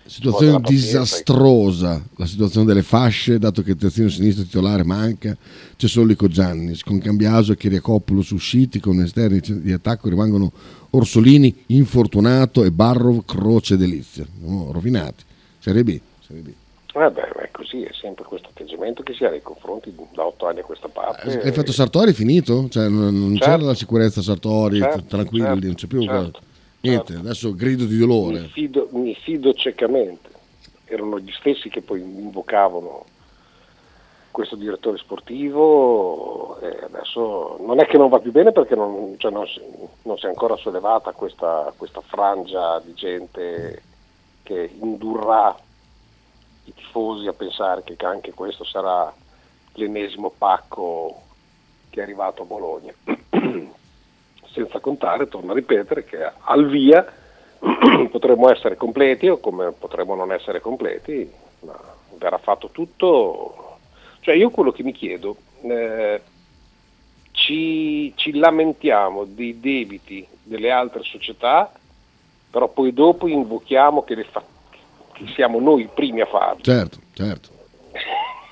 Situazione 0.06 0.60
disastrosa 0.60 2.04
la 2.18 2.26
situazione 2.26 2.66
delle 2.66 2.84
fasce, 2.84 3.40
dato 3.40 3.62
che 3.62 3.72
il 3.72 3.78
terzino 3.78 4.10
sinistro 4.10 4.44
titolare 4.44 4.84
manca, 4.84 5.36
c'è 5.78 5.88
solo 5.88 6.08
Lico 6.08 6.28
Giannis, 6.28 6.84
con 6.84 7.00
Cambiaso 7.00 7.54
e 7.54 7.58
Chiriacopoulos 7.58 8.32
usciti, 8.32 8.82
con 8.82 9.00
esterni 9.00 9.40
di 9.40 9.72
attacco 9.72 10.10
rimangono 10.10 10.52
Orsolini, 10.90 11.64
Infortunato 11.68 12.66
e 12.66 12.72
Barrov, 12.72 13.24
Croce 13.26 13.78
Delizia. 13.78 14.26
No, 14.42 14.74
rovinati. 14.74 15.24
Serie 15.60 15.86
B. 15.86 15.98
Serie 16.20 16.42
B. 16.42 16.52
Eh 16.96 17.10
beh, 17.10 17.28
è 17.30 17.50
così, 17.52 17.82
è 17.84 17.92
sempre 17.94 18.24
questo 18.24 18.50
atteggiamento 18.50 19.02
che 19.02 19.14
si 19.14 19.26
ha 19.26 19.30
nei 19.30 19.42
confronti 19.42 19.94
da 20.14 20.26
otto 20.26 20.46
anni 20.46 20.60
a 20.60 20.64
questa 20.64 20.88
parte. 20.88 21.28
Eh, 21.28 21.44
l'effetto 21.44 21.72
Sartori 21.72 22.14
finito? 22.14 22.68
Cioè, 22.70 22.88
non, 22.88 23.32
certo. 23.32 23.46
c'era 23.46 23.64
la 23.64 23.74
sicurezza 23.74 24.22
Sartori, 24.22 24.78
certo, 24.78 25.04
tranquilli, 25.08 25.46
certo, 25.46 25.66
non 25.66 25.76
c'è 25.76 25.88
più 25.88 26.04
certo, 26.04 26.40
niente, 26.82 27.14
certo. 27.14 27.22
adesso 27.22 27.56
grido 27.56 27.86
di 27.86 27.98
dolore. 27.98 28.42
Mi 28.42 28.48
fido, 28.48 28.90
mi 28.92 29.16
fido 29.16 29.54
ciecamente, 29.54 30.30
erano 30.86 31.20
gli 31.20 31.32
stessi 31.32 31.70
che 31.70 31.82
poi 31.82 32.02
invocavano 32.02 33.06
questo 34.30 34.56
direttore 34.56 34.98
sportivo 34.98 36.58
adesso 37.14 37.58
non 37.60 37.80
è 37.80 37.86
che 37.86 37.98
non 37.98 38.10
va 38.10 38.20
più 38.20 38.32
bene 38.32 38.52
perché 38.52 38.76
non, 38.76 39.16
cioè 39.18 39.32
non, 39.32 39.46
non 40.04 40.18
si 40.18 40.26
è 40.26 40.30
ancora 40.30 40.56
sollevata 40.56 41.12
questa, 41.12 41.72
questa 41.78 42.02
frangia 42.02 42.82
di 42.84 42.94
gente 42.94 43.82
che 44.42 44.72
indurrà 44.80 45.56
i 46.94 47.00
tifosi 47.00 47.28
a 47.28 47.34
pensare 47.34 47.84
che 47.84 47.96
anche 48.06 48.34
questo 48.34 48.64
sarà 48.64 49.12
l'ennesimo 49.74 50.32
pacco 50.38 51.22
che 51.90 52.00
è 52.00 52.04
arrivato 52.04 52.44
a 52.44 52.46
Bologna. 52.46 52.94
Senza 54.52 54.80
contare, 54.80 55.28
torno 55.28 55.52
a 55.52 55.56
ripetere, 55.56 56.06
che 56.06 56.32
al 56.40 56.68
via 56.68 57.04
potremmo 58.12 58.52
essere 58.52 58.76
completi 58.76 59.28
o 59.28 59.40
come 59.40 59.72
potremmo 59.72 60.14
non 60.14 60.32
essere 60.32 60.60
completi, 60.60 61.32
ma 61.62 61.80
verrà 62.18 62.38
fatto 62.38 62.70
tutto. 62.70 63.78
Cioè 64.20 64.36
io 64.36 64.52
quello 64.52 64.72
che 64.72 64.84
mi 64.84 64.92
chiedo, 64.92 65.38
eh, 65.64 66.22
ci, 67.32 68.14
ci 68.16 68.38
lamentiamo 68.38 69.26
dei 69.26 69.60
debiti 69.60 70.26
delle 70.44 70.70
altre 70.70 71.02
società, 71.04 71.72
però 72.52 72.68
poi 72.68 72.94
dopo 72.94 73.28
invochiamo 73.28 74.04
che 74.04 74.16
le, 74.16 74.24
fa- 74.26 74.44
che 75.14 75.26
siamo 75.34 75.60
noi 75.60 75.84
i 75.84 75.90
primi 75.94 76.22
a 76.22 76.26
farlo. 76.26 76.62
Certo, 76.62 77.00
certo. 77.14 77.50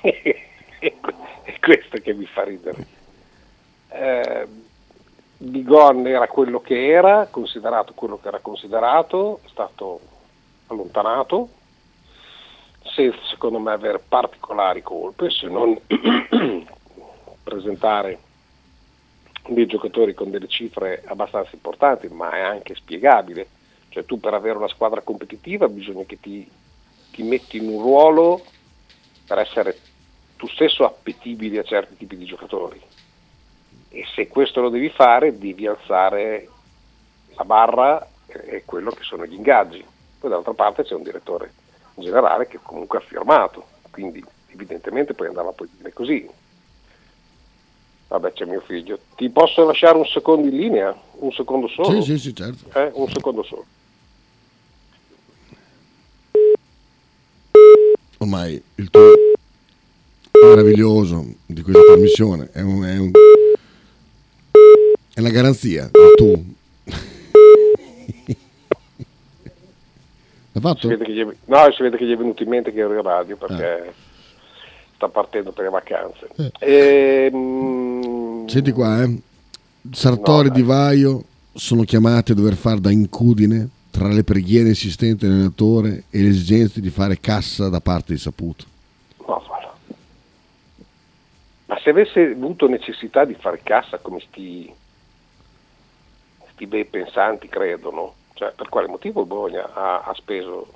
è 0.00 1.58
questo 1.60 1.98
che 1.98 2.14
mi 2.14 2.24
fa 2.26 2.44
ridere. 2.44 2.86
Eh, 3.88 4.46
Bigon 5.36 6.06
era 6.06 6.28
quello 6.28 6.60
che 6.60 6.88
era, 6.88 7.26
considerato 7.30 7.92
quello 7.94 8.18
che 8.18 8.28
era 8.28 8.38
considerato, 8.38 9.40
è 9.44 9.48
stato 9.48 10.00
allontanato, 10.68 11.48
senza 12.94 13.18
secondo 13.28 13.58
me 13.58 13.72
avere 13.72 13.98
particolari 13.98 14.82
colpe, 14.82 15.30
se 15.30 15.48
non 15.48 15.78
presentare 17.42 18.18
dei 19.48 19.66
giocatori 19.66 20.14
con 20.14 20.30
delle 20.30 20.46
cifre 20.48 21.02
abbastanza 21.06 21.50
importanti, 21.54 22.08
ma 22.08 22.30
è 22.30 22.40
anche 22.40 22.74
spiegabile 22.76 23.48
cioè 23.92 24.06
tu 24.06 24.18
per 24.18 24.32
avere 24.32 24.56
una 24.56 24.68
squadra 24.68 25.02
competitiva 25.02 25.68
bisogna 25.68 26.04
che 26.04 26.18
ti, 26.18 26.50
ti 27.10 27.22
metti 27.22 27.58
in 27.58 27.68
un 27.68 27.82
ruolo 27.82 28.42
per 29.26 29.38
essere 29.38 29.78
tu 30.36 30.48
stesso 30.48 30.84
appetibile 30.84 31.58
a 31.58 31.62
certi 31.62 31.96
tipi 31.96 32.16
di 32.16 32.24
giocatori. 32.24 32.80
E 33.90 34.04
se 34.14 34.28
questo 34.28 34.62
lo 34.62 34.70
devi 34.70 34.88
fare 34.88 35.38
devi 35.38 35.66
alzare 35.66 36.48
la 37.34 37.44
barra 37.44 38.08
e 38.26 38.62
quello 38.64 38.90
che 38.90 39.02
sono 39.02 39.26
gli 39.26 39.34
ingaggi. 39.34 39.84
Poi 40.18 40.30
dall'altra 40.30 40.54
parte 40.54 40.84
c'è 40.84 40.94
un 40.94 41.02
direttore 41.02 41.52
generale 41.96 42.48
che 42.48 42.58
comunque 42.62 42.98
ha 42.98 43.02
firmato, 43.02 43.66
quindi 43.90 44.24
evidentemente 44.48 45.12
poi 45.12 45.26
andava 45.26 45.52
poi 45.52 45.68
dire 45.76 45.92
così. 45.92 46.28
Vabbè, 48.08 48.32
c'è 48.32 48.46
mio 48.46 48.60
figlio. 48.60 48.98
Ti 49.16 49.28
posso 49.28 49.64
lasciare 49.66 49.98
un 49.98 50.06
secondo 50.06 50.48
in 50.48 50.56
linea? 50.56 50.94
Un 51.18 51.32
secondo 51.32 51.68
solo? 51.68 52.00
Sì, 52.00 52.02
sì, 52.02 52.18
sì, 52.18 52.34
certo. 52.34 52.78
Eh, 52.78 52.90
un 52.94 53.08
secondo 53.10 53.42
solo. 53.42 53.64
Ormai 58.22 58.62
il 58.76 58.88
tuo 58.88 59.14
meraviglioso 60.48 61.26
di 61.44 61.60
questa 61.62 61.82
trasmissione 61.82 62.50
è, 62.52 62.60
un, 62.60 62.84
è, 62.84 62.96
un- 62.98 63.10
è 65.12 65.18
una 65.20 65.30
garanzia. 65.30 65.90
Tu. 66.16 66.54
L'ha 70.52 70.60
Si 70.60 70.60
fatto? 70.60 70.86
vede 70.88 71.04
che 71.04 71.12
gli 71.12 71.18
è, 71.20 71.24
no, 71.46 71.72
si 71.72 71.82
vede 71.82 71.96
che 71.96 72.06
gli 72.06 72.12
è 72.12 72.16
venuto 72.16 72.44
in 72.44 72.48
mente 72.48 72.72
che 72.72 72.78
ero 72.78 72.94
in 72.94 73.02
radio 73.02 73.36
perché 73.36 73.92
sta 74.94 75.08
partendo 75.08 75.50
per 75.50 75.64
le 75.64 75.70
vacanze. 75.70 76.28
Ehm, 76.60 78.46
Senti 78.46 78.70
qua, 78.70 79.02
eh. 79.02 79.18
Sartori 79.90 80.46
No, 80.48 80.54
di. 80.54 80.62
Vaio 80.62 81.24
sono 81.54 81.82
chiamati 81.82 82.30
a 82.30 82.34
dover 82.36 82.54
fare 82.54 82.80
da 82.80 82.90
incudine 82.92 83.68
tra 83.92 84.08
le 84.08 84.24
preghiere 84.24 84.70
insistenti 84.70 85.26
dell'allenatore 85.26 86.04
e 86.08 86.22
le 86.22 86.28
esigenze 86.28 86.80
di 86.80 86.88
fare 86.88 87.20
cassa 87.20 87.68
da 87.68 87.80
parte 87.80 88.14
di 88.14 88.18
Saputo. 88.18 88.64
Ma 91.66 91.78
se 91.78 91.90
avesse 91.90 92.20
avuto 92.32 92.68
necessità 92.68 93.26
di 93.26 93.34
fare 93.34 93.60
cassa 93.62 93.98
come 93.98 94.20
sti, 94.20 94.72
sti 96.52 96.66
bei 96.66 96.86
pensanti 96.86 97.48
credono, 97.48 98.14
cioè 98.32 98.52
per 98.56 98.70
quale 98.70 98.88
motivo 98.88 99.20
il 99.20 99.26
Bologna 99.26 99.72
ha, 99.74 100.00
ha 100.00 100.14
speso 100.14 100.72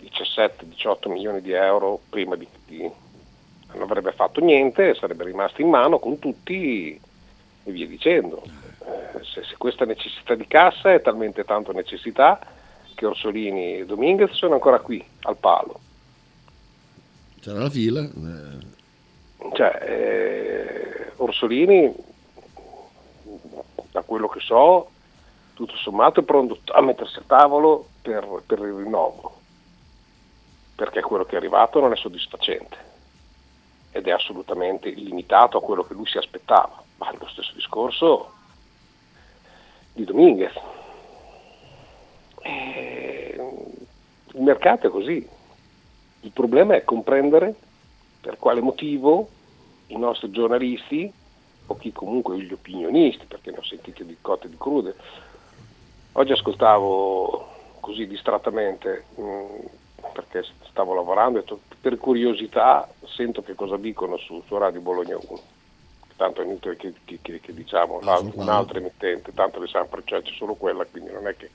17-18 0.00 1.10
milioni 1.10 1.40
di 1.40 1.52
euro 1.52 2.00
prima 2.08 2.36
di, 2.36 2.46
di- 2.66 2.90
non 3.72 3.82
avrebbe 3.82 4.12
fatto 4.12 4.40
niente, 4.40 4.94
sarebbe 4.94 5.24
rimasto 5.24 5.60
in 5.60 5.68
mano 5.68 5.98
con 5.98 6.20
tutti 6.20 7.00
e 7.64 7.72
via 7.72 7.86
dicendo. 7.88 8.42
Eh, 8.86 9.24
se, 9.24 9.42
se 9.44 9.56
questa 9.56 9.84
necessità 9.84 10.34
di 10.34 10.46
cassa 10.46 10.92
è 10.92 11.00
talmente 11.00 11.44
tanto 11.44 11.72
necessità 11.72 12.38
che 12.94 13.06
Orsolini 13.06 13.78
e 13.78 13.86
Dominguez 13.86 14.32
sono 14.32 14.54
ancora 14.54 14.80
qui 14.80 15.04
al 15.22 15.36
palo. 15.36 15.80
C'era 17.40 17.60
la 17.60 17.70
fila. 17.70 18.00
eh, 18.00 19.52
Cioè, 19.54 19.78
eh, 19.82 21.12
Orsolini, 21.16 21.94
da 23.90 24.02
quello 24.02 24.28
che 24.28 24.40
so, 24.40 24.90
tutto 25.54 25.76
sommato 25.76 26.20
è 26.20 26.24
pronto 26.24 26.58
a 26.72 26.80
mettersi 26.80 27.18
a 27.18 27.24
tavolo 27.26 27.88
per, 28.02 28.42
per 28.46 28.58
il 28.58 28.72
rinnovo, 28.72 29.40
perché 30.74 31.00
quello 31.00 31.24
che 31.24 31.34
è 31.34 31.36
arrivato 31.36 31.80
non 31.80 31.92
è 31.92 31.96
soddisfacente 31.96 32.92
ed 33.92 34.08
è 34.08 34.10
assolutamente 34.10 34.90
limitato 34.90 35.58
a 35.58 35.62
quello 35.62 35.84
che 35.84 35.94
lui 35.94 36.06
si 36.06 36.18
aspettava. 36.18 36.82
Ma 36.96 37.12
lo 37.18 37.28
stesso 37.28 37.52
discorso 37.54 38.32
di 39.94 40.04
Dominguez. 40.04 40.52
Eh, 42.42 43.40
il 44.34 44.42
mercato 44.42 44.88
è 44.88 44.90
così. 44.90 45.26
Il 46.20 46.30
problema 46.32 46.74
è 46.74 46.84
comprendere 46.84 47.54
per 48.20 48.38
quale 48.38 48.60
motivo 48.60 49.28
i 49.88 49.96
nostri 49.96 50.30
giornalisti 50.30 51.12
o 51.66 51.76
chi 51.76 51.92
comunque 51.92 52.38
gli 52.38 52.52
opinionisti, 52.52 53.24
perché 53.26 53.50
ne 53.50 53.58
ho 53.58 53.64
sentiti 53.64 54.04
di 54.04 54.16
cotte 54.20 54.46
e 54.46 54.50
di 54.50 54.56
crude. 54.58 54.94
Oggi 56.12 56.32
ascoltavo 56.32 57.52
così 57.80 58.06
distrattamente 58.06 59.04
mh, 59.14 59.66
perché 60.12 60.44
stavo 60.68 60.94
lavorando 60.94 61.38
e 61.38 61.44
per 61.80 61.98
curiosità 61.98 62.88
sento 63.04 63.42
che 63.42 63.54
cosa 63.54 63.76
dicono 63.76 64.16
su, 64.16 64.42
su 64.46 64.56
Radio 64.56 64.80
Bologna 64.80 65.16
1. 65.16 65.53
Tanto 66.16 66.40
è 66.42 66.44
inutile 66.44 66.76
che, 66.76 66.92
che- 67.04 67.18
che- 67.20 67.40
che 67.40 67.52
diciamo 67.54 67.98
un'altra 68.42 68.78
emittente, 68.78 69.34
tanto 69.34 69.58
le 69.60 69.66
sempre, 69.66 70.02
cioè 70.04 70.22
c'è 70.22 70.32
solo 70.32 70.54
quella, 70.54 70.84
quindi 70.84 71.10
non 71.10 71.26
è 71.26 71.36
che 71.36 71.50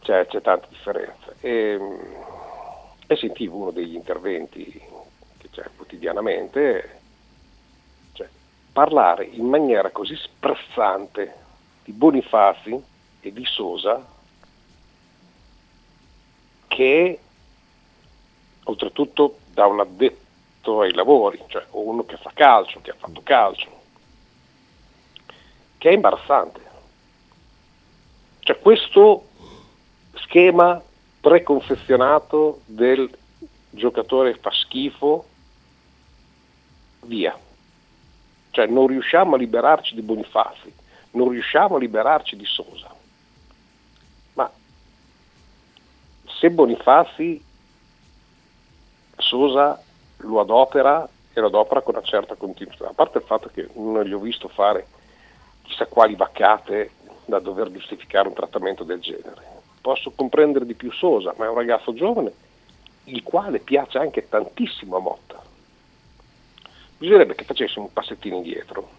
c'è, 0.00 0.26
c'è 0.26 0.40
tanta 0.40 0.66
differenza. 0.68 1.34
E, 1.40 1.78
e 3.06 3.16
sentivo 3.16 3.56
uno 3.56 3.70
degli 3.72 3.94
interventi 3.94 4.70
che 5.38 5.48
c'è 5.50 5.68
quotidianamente, 5.74 7.00
cioè, 8.12 8.28
parlare 8.72 9.24
in 9.24 9.46
maniera 9.48 9.90
così 9.90 10.14
sprezzante 10.16 11.34
di 11.84 11.92
Bonifazi 11.92 12.80
e 13.20 13.32
di 13.32 13.44
Sosa 13.44 14.04
che 16.68 17.18
oltretutto 18.64 19.38
da 19.52 19.66
un 19.66 19.80
addetto 19.80 20.21
ai 20.64 20.92
lavori, 20.92 21.42
cioè 21.48 21.64
uno 21.70 22.04
che 22.04 22.16
fa 22.16 22.30
calcio, 22.32 22.80
che 22.80 22.90
ha 22.90 22.96
fatto 22.96 23.20
calcio, 23.22 23.80
che 25.78 25.90
è 25.90 25.92
imbarazzante. 25.92 26.60
Cioè 28.40 28.58
questo 28.60 29.26
schema 30.14 30.80
preconfezionato 31.20 32.60
del 32.66 33.10
giocatore 33.70 34.34
fa 34.34 34.50
schifo, 34.50 35.26
via. 37.02 37.36
Cioè 38.50 38.66
non 38.66 38.86
riusciamo 38.86 39.34
a 39.34 39.38
liberarci 39.38 39.94
di 39.94 40.02
Bonifazi, 40.02 40.72
non 41.12 41.30
riusciamo 41.30 41.76
a 41.76 41.78
liberarci 41.78 42.36
di 42.36 42.44
Sosa. 42.44 42.94
Ma 44.34 44.50
se 46.26 46.50
Bonifazi 46.50 47.42
Sosa 49.16 49.82
lo 50.22 50.40
adopera 50.40 51.08
e 51.32 51.40
lo 51.40 51.46
adopera 51.46 51.80
con 51.80 51.94
una 51.94 52.04
certa 52.04 52.34
continuità, 52.34 52.88
a 52.88 52.92
parte 52.92 53.18
il 53.18 53.24
fatto 53.24 53.50
che 53.52 53.68
non 53.74 54.02
gli 54.04 54.12
ho 54.12 54.18
visto 54.18 54.48
fare 54.48 54.86
chissà 55.62 55.86
quali 55.86 56.14
vaccate 56.14 56.90
da 57.24 57.38
dover 57.38 57.70
giustificare 57.70 58.28
un 58.28 58.34
trattamento 58.34 58.84
del 58.84 59.00
genere. 59.00 59.50
Posso 59.80 60.10
comprendere 60.10 60.66
di 60.66 60.74
più 60.74 60.92
Sosa, 60.92 61.34
ma 61.36 61.46
è 61.46 61.48
un 61.48 61.54
ragazzo 61.54 61.94
giovane, 61.94 62.32
il 63.04 63.22
quale 63.22 63.58
piace 63.58 63.98
anche 63.98 64.28
tantissimo 64.28 64.96
a 64.96 65.00
Motta. 65.00 65.40
Bisognerebbe 66.98 67.34
che 67.34 67.44
facesse 67.44 67.78
un 67.78 67.92
passettino 67.92 68.36
indietro 68.36 68.90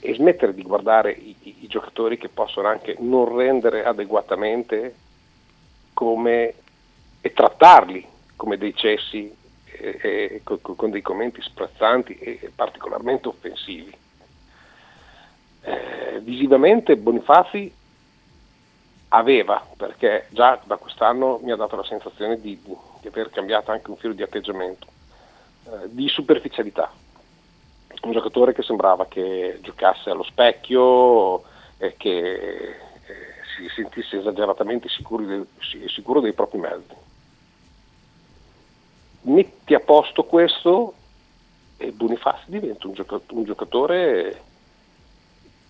e 0.00 0.14
smettere 0.14 0.54
di 0.54 0.62
guardare 0.62 1.12
i, 1.12 1.34
i- 1.42 1.56
i 1.60 1.66
giocatori 1.66 2.18
che 2.18 2.28
possono 2.28 2.68
anche 2.68 2.96
non 2.98 3.34
rendere 3.34 3.84
adeguatamente 3.84 4.94
come, 5.92 6.54
e 7.20 7.32
trattarli 7.32 8.06
come 8.36 8.58
dei 8.58 8.74
cessi 8.74 9.32
eh, 9.82 10.40
con, 10.44 10.60
con 10.60 10.90
dei 10.90 11.02
commenti 11.02 11.42
sprezzanti 11.42 12.14
e 12.18 12.52
particolarmente 12.54 13.28
offensivi. 13.28 13.94
Eh, 15.64 16.20
visivamente 16.20 16.96
Bonifazi 16.96 17.72
aveva, 19.08 19.64
perché 19.76 20.26
già 20.30 20.60
da 20.64 20.76
quest'anno 20.76 21.38
mi 21.42 21.52
ha 21.52 21.56
dato 21.56 21.76
la 21.76 21.84
sensazione 21.84 22.40
di, 22.40 22.60
di- 22.62 23.08
aver 23.08 23.30
cambiato 23.30 23.70
anche 23.70 23.90
un 23.90 23.96
filo 23.96 24.14
di 24.14 24.22
atteggiamento, 24.22 24.86
eh, 25.66 25.70
di 25.90 26.08
superficialità. 26.08 26.90
Un 28.02 28.12
giocatore 28.12 28.52
che 28.54 28.62
sembrava 28.62 29.06
che 29.06 29.58
giocasse 29.60 30.10
allo 30.10 30.22
specchio 30.22 31.42
e 31.76 31.94
che 31.96 32.18
eh, 32.18 32.74
si 33.56 33.68
sentisse 33.74 34.18
esageratamente 34.18 34.88
sicuri 34.88 35.26
del- 35.26 35.46
si- 35.60 35.86
sicuro 35.88 36.20
dei 36.20 36.32
propri 36.32 36.58
mezzi. 36.58 36.94
Metti 39.22 39.74
a 39.74 39.80
posto 39.80 40.24
questo 40.24 40.94
e 41.76 41.92
Bonifazi 41.92 42.44
diventa 42.46 42.86
un, 42.86 42.92
gioca- 42.94 43.20
un 43.30 43.44
giocatore 43.44 44.42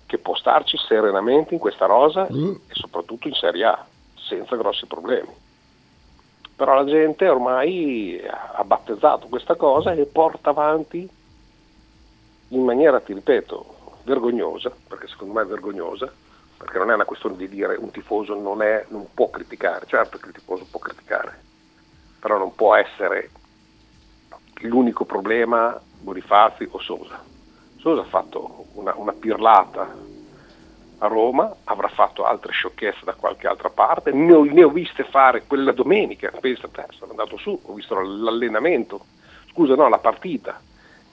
che 0.07 0.19
può 0.19 0.35
starci 0.35 0.77
serenamente 0.79 1.55
in 1.55 1.61
questa 1.61 1.87
rosa 1.87 2.27
Mm. 2.31 2.51
e 2.69 2.73
soprattutto 2.75 3.29
in 3.29 3.35
Serie 3.35 3.65
A, 3.65 3.87
senza 4.15 4.57
grossi 4.57 4.87
problemi. 4.87 5.29
Però 6.55 6.75
la 6.75 6.85
gente 6.85 7.29
ormai 7.29 8.21
ha 8.25 8.63
battezzato 8.65 9.27
questa 9.29 9.55
cosa 9.55 9.93
e 9.93 10.05
porta 10.05 10.51
avanti 10.51 11.09
in 12.49 12.63
maniera, 12.63 13.01
ti 13.01 13.15
ripeto, 13.15 13.75
vergognosa, 14.05 14.71
perché 14.89 15.09
secondo 15.09 15.33
me 15.35 15.43
è 15.43 15.47
vergognosa, 15.47 16.13
perché 16.59 16.79
non 16.79 16.91
è 16.91 16.95
una 16.95 17.07
questione 17.07 17.37
di 17.37 17.49
dire 17.49 17.77
un 17.77 17.91
tifoso 17.91 18.35
non, 18.39 18.63
è, 18.63 18.85
non 18.89 19.07
può 19.15 19.31
criticare, 19.31 19.87
certo 19.87 20.19
che 20.19 20.29
il 20.29 20.35
tifoso 20.35 20.67
può 20.71 20.79
criticare, 20.79 21.41
però 22.21 22.37
non 22.37 22.55
può 22.55 22.75
essere 22.75 23.31
l'unico 24.63 25.05
problema 25.05 25.81
Bonifazi 26.01 26.67
o 26.71 26.79
Sosa. 26.81 27.23
Sosa 27.79 28.03
ha 28.03 28.05
fatto 28.05 28.67
una, 28.75 28.95
una 28.97 29.13
pirlata 29.13 30.11
a 30.99 31.07
Roma, 31.09 31.55
avrà 31.65 31.89
fatto 31.89 32.25
altre 32.25 32.53
sciocchezze 32.53 33.05
da 33.05 33.15
qualche 33.15 33.49
altra 33.49 33.71
parte, 33.71 34.13
ne 34.13 34.33
ho, 34.33 34.45
ne 34.45 34.63
ho 34.63 34.71
viste 34.71 35.03
fare 35.03 35.45
quella 35.47 35.73
domenica, 35.73 36.31
pensa 36.41 36.69
sono 36.91 37.11
andato 37.11 37.37
su, 37.37 37.59
ho 37.61 37.73
visto 37.73 37.99
l'allenamento, 37.99 39.07
scusa 39.51 39.75
no, 39.75 39.89
la 39.89 39.99
partita, 39.99 40.61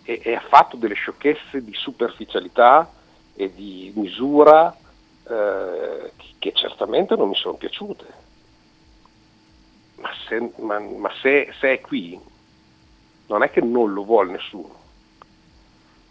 e, 0.03 0.21
e 0.23 0.35
ha 0.35 0.41
fatto 0.41 0.75
delle 0.75 0.93
sciocchezze 0.93 1.63
di 1.63 1.73
superficialità 1.73 2.91
e 3.35 3.51
di 3.53 3.91
misura 3.95 4.75
eh, 5.27 6.11
che 6.37 6.51
certamente 6.53 7.15
non 7.15 7.29
mi 7.29 7.35
sono 7.35 7.55
piaciute. 7.55 8.05
Ma, 9.95 10.09
se, 10.27 10.51
ma- 10.57 10.79
ma 10.79 11.11
se- 11.21 11.51
se 11.59 11.73
è 11.73 11.81
qui, 11.81 12.19
non 13.29 13.43
è 13.43 13.49
che 13.51 13.61
non 13.61 13.93
lo 13.93 14.03
vuole 14.03 14.31
nessuno. 14.31 14.75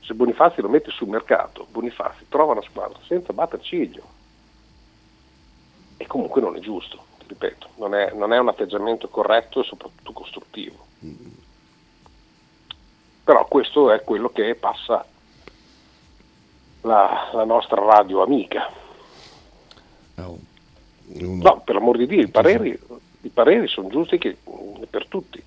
se 0.00 0.14
Bonifazi 0.14 0.60
lo 0.62 0.68
mette 0.68 0.90
sul 0.90 1.08
mercato, 1.08 1.66
Bonifazi 1.70 2.24
trova 2.28 2.52
una 2.52 2.62
squadra 2.62 2.98
senza 3.06 3.32
batter 3.32 3.60
ciglio. 3.60 4.02
E 5.98 6.06
comunque 6.06 6.40
non 6.40 6.56
è 6.56 6.60
giusto, 6.60 7.04
ti 7.18 7.24
ripeto, 7.28 7.68
non 7.76 7.94
è, 7.94 8.12
non 8.14 8.32
è 8.32 8.38
un 8.38 8.48
atteggiamento 8.48 9.08
corretto 9.08 9.60
e 9.60 9.64
soprattutto 9.64 10.12
costruttivo. 10.12 10.86
Però 13.24 13.46
questo 13.46 13.90
è 13.90 14.02
quello 14.02 14.30
che 14.30 14.54
passa 14.54 15.04
la, 16.82 17.30
la 17.32 17.44
nostra 17.44 17.82
radio 17.84 18.22
amica. 18.22 18.70
Uno- 21.20 21.42
No, 21.42 21.60
per 21.64 21.74
l'amor 21.74 21.96
di 21.96 22.06
Dio, 22.06 22.20
i 22.22 22.28
pareri, 22.28 22.78
i 23.22 23.28
pareri 23.28 23.66
sono 23.66 23.88
giusti 23.88 24.16
che- 24.18 24.36
per 24.88 25.06
tutti. 25.06 25.42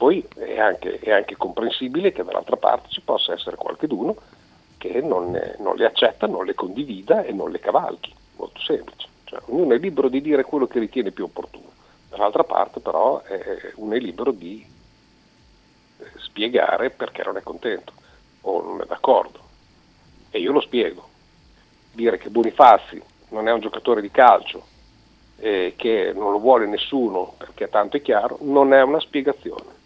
Poi 0.00 0.26
è 0.34 0.58
anche, 0.58 0.98
è 0.98 1.12
anche 1.12 1.36
comprensibile 1.36 2.10
che 2.10 2.24
dall'altra 2.24 2.56
parte 2.56 2.88
ci 2.88 3.02
possa 3.02 3.34
essere 3.34 3.56
qualcuno 3.56 4.16
che 4.78 5.02
non, 5.02 5.38
non 5.58 5.76
le 5.76 5.84
accetta, 5.84 6.26
non 6.26 6.46
le 6.46 6.54
condivida 6.54 7.22
e 7.22 7.32
non 7.32 7.50
le 7.50 7.58
cavalchi. 7.58 8.10
Molto 8.36 8.58
semplice. 8.62 9.08
Cioè, 9.24 9.40
ognuno 9.48 9.74
è 9.74 9.78
libero 9.78 10.08
di 10.08 10.22
dire 10.22 10.42
quello 10.42 10.66
che 10.66 10.78
ritiene 10.78 11.10
più 11.10 11.24
opportuno. 11.24 11.68
Dall'altra 12.08 12.44
parte 12.44 12.80
però 12.80 13.22
eh, 13.28 13.72
uno 13.74 13.92
è 13.92 13.98
libero 13.98 14.30
di 14.30 14.64
eh, 15.98 16.04
spiegare 16.16 16.88
perché 16.88 17.22
non 17.22 17.36
è 17.36 17.42
contento 17.42 17.92
o 18.40 18.62
non 18.62 18.80
è 18.80 18.86
d'accordo. 18.86 19.38
E 20.30 20.38
io 20.38 20.52
lo 20.52 20.62
spiego. 20.62 21.06
Dire 21.92 22.16
che 22.16 22.30
Bonifazi 22.30 23.02
non 23.28 23.48
è 23.48 23.52
un 23.52 23.60
giocatore 23.60 24.00
di 24.00 24.10
calcio 24.10 24.64
eh, 25.40 25.74
che 25.76 26.14
non 26.14 26.32
lo 26.32 26.38
vuole 26.38 26.64
nessuno 26.64 27.34
perché 27.36 27.68
tanto 27.68 27.98
è 27.98 28.00
chiaro, 28.00 28.38
non 28.40 28.72
è 28.72 28.80
una 28.80 28.98
spiegazione. 28.98 29.79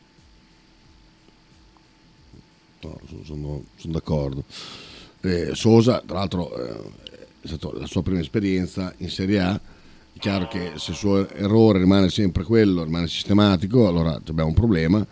No, 2.84 2.98
sono, 3.24 3.62
sono- 3.76 3.92
d'accordo. 3.92 4.44
Eh, 5.22 5.54
Sosa, 5.54 6.02
tra 6.04 6.18
l'altro, 6.18 6.54
eh, 6.54 6.76
è 7.40 7.46
stata 7.46 7.70
la 7.78 7.86
sua 7.86 8.02
prima 8.02 8.20
esperienza 8.20 8.92
in 8.98 9.08
Serie 9.08 9.40
A. 9.40 9.54
È 10.12 10.18
chiaro 10.18 10.46
che 10.48 10.72
se 10.76 10.92
il 10.92 10.96
suo 10.96 11.28
errore 11.30 11.78
rimane 11.78 12.08
sempre 12.10 12.44
quello, 12.44 12.84
rimane 12.84 13.08
sistematico, 13.08 13.88
allora 13.88 14.12
abbiamo 14.14 14.48
un 14.50 14.54
problema, 14.54 15.04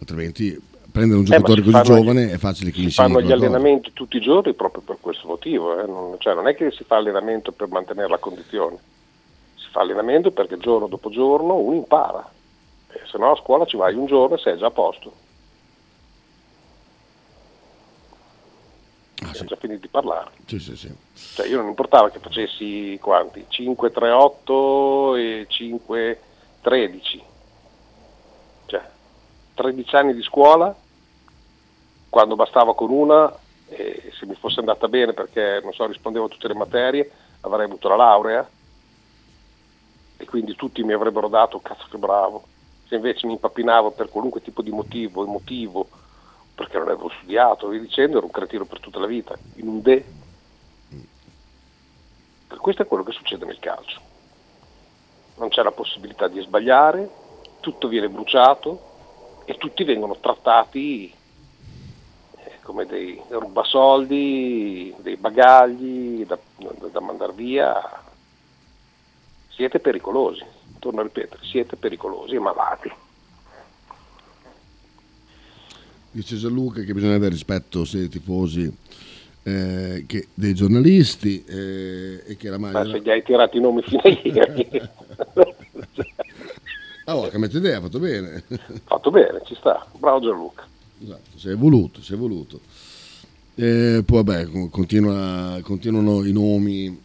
altrimenti 0.00 0.58
prendere 0.90 1.20
un 1.20 1.26
Eh, 1.26 1.28
giocatore 1.28 1.62
si 1.62 1.70
così 1.70 1.82
giovane 1.84 2.30
è 2.32 2.38
facile 2.38 2.70
che 2.70 2.80
gli 2.80 2.88
Si 2.88 2.94
fanno 2.94 3.20
gli 3.20 3.30
allenamenti 3.30 3.92
tutti 3.92 4.16
i 4.16 4.20
giorni 4.20 4.54
proprio 4.54 4.82
per 4.82 4.96
questo 5.00 5.28
motivo, 5.28 5.78
eh. 5.80 5.86
non, 5.86 6.16
cioè, 6.18 6.34
non 6.34 6.48
è 6.48 6.54
che 6.56 6.70
si 6.72 6.82
fa 6.82 6.96
allenamento 6.96 7.52
per 7.52 7.68
mantenere 7.68 8.08
la 8.08 8.18
condizione, 8.18 8.78
si 9.54 9.68
fa 9.70 9.80
allenamento 9.82 10.30
perché 10.32 10.56
giorno 10.58 10.88
dopo 10.88 11.10
giorno 11.10 11.54
uno 11.56 11.76
impara, 11.76 12.28
Eh, 12.90 13.00
se 13.06 13.18
no 13.18 13.32
a 13.32 13.36
scuola 13.36 13.66
ci 13.66 13.76
vai 13.76 13.94
un 13.94 14.06
giorno 14.06 14.36
e 14.36 14.38
sei 14.38 14.56
già 14.58 14.66
a 14.66 14.70
posto. 14.70 15.12
Ah, 19.22 19.34
sì. 19.34 19.42
Hai 19.42 19.46
già 19.46 19.47
finito 19.58 19.80
di 19.80 19.88
parlare. 19.88 20.30
Sì, 20.46 20.58
sì, 20.58 20.76
sì. 20.76 20.94
Cioè, 21.34 21.46
io 21.46 21.58
non 21.58 21.68
importava 21.68 22.10
che 22.10 22.18
facessi 22.18 22.98
quanti? 23.00 23.44
5, 23.48 23.90
3, 23.90 24.10
8 24.10 25.16
e 25.16 25.46
5, 25.48 26.20
13. 26.62 27.22
Cioè, 28.66 28.82
13 29.54 29.96
anni 29.96 30.14
di 30.14 30.22
scuola, 30.22 30.74
quando 32.08 32.36
bastava 32.36 32.74
con 32.74 32.90
una, 32.90 33.32
e 33.68 34.12
se 34.18 34.26
mi 34.26 34.34
fosse 34.34 34.60
andata 34.60 34.88
bene 34.88 35.12
perché, 35.12 35.60
non 35.62 35.72
so, 35.72 35.86
rispondevo 35.86 36.24
a 36.26 36.28
tutte 36.28 36.48
le 36.48 36.54
materie, 36.54 37.10
avrei 37.42 37.66
avuto 37.66 37.88
la 37.88 37.96
laurea 37.96 38.48
e 40.16 40.24
quindi 40.24 40.54
tutti 40.56 40.82
mi 40.82 40.92
avrebbero 40.92 41.28
dato, 41.28 41.60
cazzo 41.60 41.86
che 41.90 41.98
bravo. 41.98 42.44
Se 42.88 42.96
invece 42.96 43.26
mi 43.26 43.34
impappinavo 43.34 43.90
per 43.90 44.08
qualunque 44.08 44.42
tipo 44.42 44.62
di 44.62 44.70
motivo, 44.70 45.24
emotivo, 45.24 45.86
perché 46.58 46.76
non 46.76 46.88
avevo 46.88 47.08
studiato, 47.08 47.68
via 47.68 47.78
dicendo, 47.80 48.16
ero 48.16 48.26
un 48.26 48.32
cretino 48.32 48.64
per 48.64 48.80
tutta 48.80 48.98
la 48.98 49.06
vita, 49.06 49.38
in 49.54 49.68
un 49.68 49.80
D. 49.80 50.02
Questo 52.58 52.82
è 52.82 52.86
quello 52.86 53.04
che 53.04 53.12
succede 53.12 53.44
nel 53.44 53.60
calcio. 53.60 54.00
Non 55.36 55.50
c'è 55.50 55.62
la 55.62 55.70
possibilità 55.70 56.26
di 56.26 56.40
sbagliare, 56.40 57.08
tutto 57.60 57.86
viene 57.86 58.08
bruciato 58.08 59.44
e 59.44 59.56
tutti 59.56 59.84
vengono 59.84 60.16
trattati 60.18 61.14
eh, 62.36 62.58
come 62.62 62.86
dei 62.86 63.22
rubasoldi, 63.28 64.96
dei 64.98 65.16
bagagli 65.16 66.26
da, 66.26 66.36
da 66.90 67.00
mandare 67.00 67.32
via. 67.34 68.02
Siete 69.50 69.78
pericolosi, 69.78 70.44
torno 70.80 71.00
a 71.00 71.04
ripetere, 71.04 71.44
siete 71.44 71.76
pericolosi 71.76 72.34
e 72.34 72.40
malati. 72.40 72.92
Dice 76.18 76.34
Gianluca 76.34 76.82
che 76.82 76.92
bisogna 76.94 77.14
avere 77.14 77.30
rispetto 77.30 77.84
sia 77.84 78.00
dei 78.00 78.08
tifosi 78.08 78.68
eh, 79.44 80.02
che 80.04 80.26
dei 80.34 80.52
giornalisti 80.52 81.44
eh, 81.44 82.24
e 82.26 82.36
che 82.36 82.48
la 82.48 82.58
maglia... 82.58 82.82
Ma 82.82 82.90
se 82.90 83.00
gli 83.00 83.08
hai 83.08 83.22
tirato 83.22 83.56
i 83.56 83.60
nomi 83.60 83.82
fino 83.82 84.00
a 84.02 84.08
ieri. 84.08 84.88
Ah, 87.04 87.16
oh, 87.16 87.28
cambiato 87.28 87.58
idea, 87.58 87.78
ha 87.78 87.82
fatto 87.82 88.00
bene. 88.00 88.42
Fatto 88.82 89.10
bene, 89.12 89.42
ci 89.46 89.54
sta. 89.54 89.86
Bravo 89.96 90.18
Gianluca. 90.18 90.66
Esatto, 91.00 91.38
si 91.38 91.48
è 91.48 91.52
evoluto, 91.52 92.02
si 92.02 92.10
è 92.10 92.14
evoluto. 92.16 92.60
Eh, 93.54 94.02
poi 94.04 94.22
vabbè, 94.24 94.46
con- 94.48 94.70
continua- 94.70 95.60
continuano 95.62 96.24
i 96.24 96.32
nomi 96.32 97.00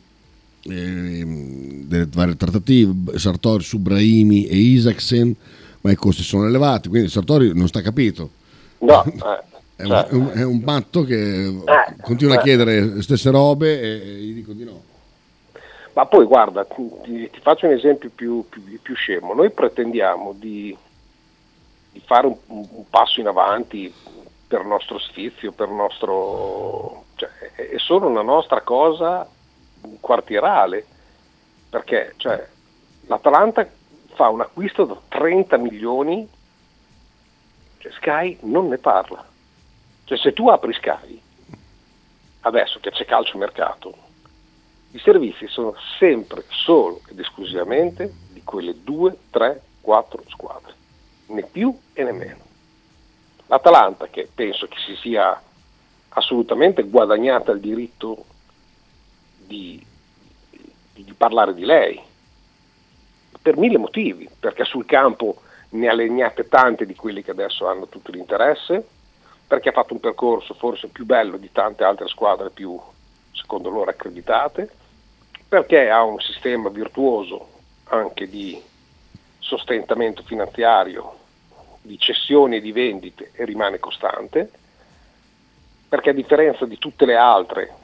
ehm, 0.64 1.84
delle 1.84 2.08
varie 2.12 2.36
trattative, 2.36 3.20
Sartori 3.20 3.62
su 3.62 3.78
Brahimi 3.78 4.48
e 4.48 4.56
Isaacsen, 4.56 5.36
ma 5.82 5.92
i 5.92 5.96
costi 5.96 6.24
sono 6.24 6.48
elevati, 6.48 6.90
quindi 6.90 7.10
Sartori 7.10 7.54
non 7.54 7.68
sta 7.68 7.82
capito. 7.82 8.42
No, 8.86 9.04
eh, 9.06 9.44
È, 9.76 9.86
cioè, 9.86 10.08
un, 10.12 10.32
è 10.34 10.44
un- 10.44 10.62
matto 10.64 11.04
che 11.04 11.46
Eh, 11.46 11.96
continua 12.02 12.36
a 12.36 12.40
eh. 12.40 12.44
chiedere 12.44 12.82
le 12.82 13.02
stesse 13.02 13.30
robe 13.32 13.80
e, 13.80 13.88
e 13.90 14.16
gli 14.20 14.34
dico 14.34 14.54
di 14.54 14.64
no. 14.64 14.82
Ma 15.94 16.06
poi 16.08 16.26
guarda, 16.26 16.66
ti, 16.66 17.30
ti 17.32 17.40
faccio 17.42 17.68
un 17.68 17.74
esempio 17.74 18.10
più, 18.14 18.48
più- 18.50 18.80
più 18.82 18.96
scemo. 18.96 19.34
Noi 19.34 19.52
pretendiamo 19.52 20.34
di, 20.36 20.76
di 21.92 22.02
fare 22.06 22.26
un, 22.28 22.36
un 22.48 22.90
passo 22.90 23.20
in 23.20 23.28
avanti 23.28 23.94
per 24.48 24.64
nostro 24.66 24.98
sfizio, 25.00 25.52
per 25.52 25.70
nostro... 25.70 27.06
Cioè, 27.16 27.30
è, 27.56 27.70
è 27.70 27.78
solo 27.78 28.08
una 28.08 28.24
nostra 28.24 28.62
cosa 28.62 29.28
quartierale, 30.00 30.86
perché 31.70 32.14
cioè, 32.18 32.44
l'Atalanta 33.08 33.68
fa 34.16 34.30
un 34.30 34.42
acquisto 34.42 34.86
da 34.86 34.98
30 35.10 35.58
milioni, 35.58 36.28
cioè, 37.84 37.92
Sky 37.92 38.38
non 38.44 38.70
ne 38.70 38.78
parla. 38.78 39.26
Cioè 40.06 40.18
se 40.18 40.32
tu 40.32 40.48
apri 40.48 40.74
Sky, 40.74 41.22
adesso 42.42 42.80
che 42.80 42.92
c'è 42.92 43.04
calcio 43.04 43.38
mercato, 43.38 43.94
i 44.92 45.00
servizi 45.00 45.48
sono 45.48 45.76
sempre, 45.98 46.46
solo 46.48 47.02
ed 47.10 47.20
esclusivamente 47.20 48.14
di 48.30 48.42
quelle 48.44 48.82
due, 48.84 49.18
tre, 49.30 49.62
quattro 49.82 50.24
squadre, 50.30 50.74
né 51.28 51.44
più 51.44 51.78
e 51.92 52.04
né 52.04 52.12
meno. 52.14 52.42
L'Atalanta, 53.48 54.08
che 54.08 54.30
penso 54.34 54.68
che 54.68 54.78
si 54.86 54.96
sia 54.96 55.42
assolutamente 56.10 56.84
guadagnata 56.84 57.52
il 57.52 57.60
diritto 57.60 58.26
di, 59.36 59.84
di- 60.94 61.04
di 61.04 61.14
parlare 61.14 61.54
di 61.54 61.66
lei, 61.66 62.02
per 63.42 63.58
mille 63.58 63.78
motivi, 63.78 64.30
perché 64.40 64.64
sul 64.64 64.86
campo 64.86 65.42
ne 65.74 65.88
ha 65.88 65.94
legnate 65.94 66.48
tante 66.48 66.86
di 66.86 66.96
quelli 66.96 67.24
che 67.24 67.32
adesso 67.32 67.68
hanno 67.68 67.88
tutto 67.88 68.12
l'interesse, 68.12 68.86
perché 69.48 69.70
ha 69.70 69.74
fatto 69.74 69.94
un 69.94 70.00
percorso 70.00 70.54
forse 70.54 70.88
più 70.88 71.06
bello 71.06 71.38
di 71.38 71.52
tante 71.52 71.84
altre 71.84 72.08
squadre 72.08 72.50
più, 72.50 72.80
secondo 73.32 73.70
loro, 73.70 73.90
accreditate, 73.90 74.70
perché 75.48 75.90
ha 75.90 76.04
un 76.04 76.20
sistema 76.20 76.70
virtuoso 76.70 77.50
anche 77.86 78.28
di 78.28 78.62
sostentamento 79.40 80.24
finanziario, 80.24 81.20
di 81.82 81.98
cessioni 82.00 82.58
e 82.58 82.62
di 82.62 82.72
vendite 82.72 83.32
e 83.34 83.46
rimane 83.46 83.80
costante, 83.80 84.50
perché 85.90 86.12
a 86.12 86.14
differenza 86.14 86.66
di 86.66 86.78
tutte 86.78 87.06
le 87.06 87.16
altre 87.16 87.76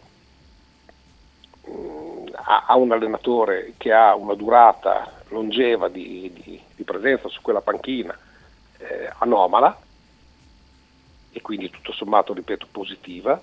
mh, 1.66 2.30
ha, 2.34 2.66
ha 2.68 2.76
un 2.76 2.92
allenatore 2.92 3.74
che 3.78 3.92
ha 3.92 4.16
una 4.16 4.34
durata 4.36 5.19
longeva 5.30 5.88
di, 5.90 6.32
di- 6.34 6.62
di 6.76 6.84
presenza 6.84 7.28
su 7.30 7.42
quella 7.42 7.62
panchina 7.62 8.18
eh, 8.78 9.12
anomala 9.20 9.78
e 11.32 11.42
quindi 11.42 11.70
tutto 11.70 11.92
sommato, 11.92 12.34
ripeto, 12.34 12.68
positiva, 12.72 13.40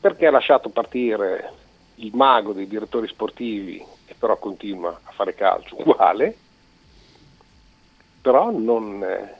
perché 0.00 0.26
ha 0.26 0.30
lasciato 0.30 0.68
partire 0.68 1.52
il 1.96 2.14
mago 2.14 2.52
dei 2.52 2.68
direttori 2.68 3.08
sportivi 3.08 3.84
e 4.06 4.14
però 4.14 4.36
continua 4.38 5.00
a 5.02 5.10
fare 5.12 5.34
calcio 5.34 5.80
uguale, 5.80 6.36
però 8.20 8.50
non... 8.50 9.02
eh, 9.02 9.36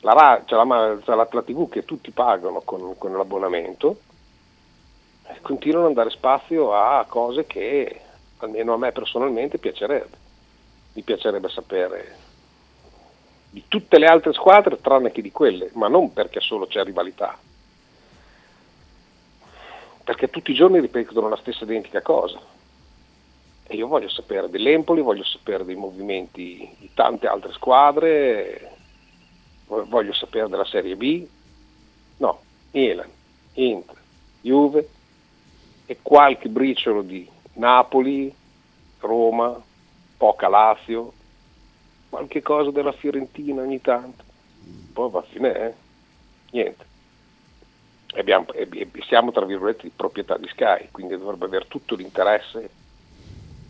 la, 0.00 0.42
c'è 0.46 0.54
la, 0.54 0.64
ma- 0.64 0.98
c'è 1.02 1.14
la, 1.14 1.28
la 1.30 1.42
TV 1.42 1.68
che 1.68 1.84
tutti 1.84 2.10
pagano 2.12 2.60
con, 2.62 2.96
con 2.96 3.12
l'abbonamento, 3.16 4.00
eh, 5.26 5.40
continuano 5.42 5.88
ad 5.88 5.94
dare 5.94 6.10
spazio 6.10 6.72
a 6.72 7.04
cose 7.06 7.46
che 7.46 8.00
almeno 8.38 8.74
a 8.74 8.78
me 8.78 8.92
personalmente 8.92 9.58
piacerebbe. 9.58 10.26
Mi 10.94 11.02
piacerebbe 11.02 11.48
sapere 11.48 12.16
di 13.50 13.64
tutte 13.66 13.98
le 13.98 14.06
altre 14.06 14.32
squadre 14.32 14.80
tranne 14.80 15.10
che 15.10 15.22
di 15.22 15.32
quelle, 15.32 15.70
ma 15.74 15.88
non 15.88 16.12
perché 16.12 16.40
solo 16.40 16.66
c'è 16.66 16.84
rivalità, 16.84 17.38
perché 20.04 20.28
tutti 20.28 20.50
i 20.50 20.54
giorni 20.54 20.80
ripetono 20.80 21.28
la 21.28 21.36
stessa 21.36 21.64
identica 21.64 22.02
cosa. 22.02 22.40
E 23.70 23.76
io 23.76 23.86
voglio 23.86 24.08
sapere 24.08 24.48
dell'Empoli, 24.48 25.02
voglio 25.02 25.24
sapere 25.24 25.64
dei 25.64 25.74
movimenti 25.74 26.74
di 26.78 26.90
tante 26.94 27.26
altre 27.26 27.52
squadre, 27.52 28.76
voglio 29.66 30.14
sapere 30.14 30.48
della 30.48 30.64
Serie 30.64 30.96
B, 30.96 31.26
no, 32.16 32.40
Milan, 32.72 33.10
Inter, 33.54 33.96
Juve 34.40 34.88
e 35.84 35.98
qualche 36.00 36.48
briciolo 36.48 37.02
di 37.02 37.28
Napoli, 37.58 38.34
Roma, 39.00 39.60
poca 40.16 40.48
Lazio, 40.48 41.12
qualche 42.08 42.42
cosa 42.42 42.70
della 42.70 42.92
Fiorentina 42.92 43.62
ogni 43.62 43.80
tanto. 43.80 44.24
Poi 44.92 45.10
va 45.10 45.18
a 45.20 45.22
fine, 45.22 45.66
eh? 45.66 45.74
Niente. 46.52 46.86
E, 48.14 48.20
abbiamo, 48.20 48.52
e 48.52 48.88
siamo 49.06 49.32
tra 49.32 49.44
virgolette 49.44 49.82
di 49.82 49.92
proprietà 49.94 50.36
di 50.38 50.48
Sky, 50.48 50.88
quindi 50.90 51.16
dovrebbe 51.16 51.44
avere 51.44 51.66
tutto 51.68 51.94
l'interesse 51.94 52.70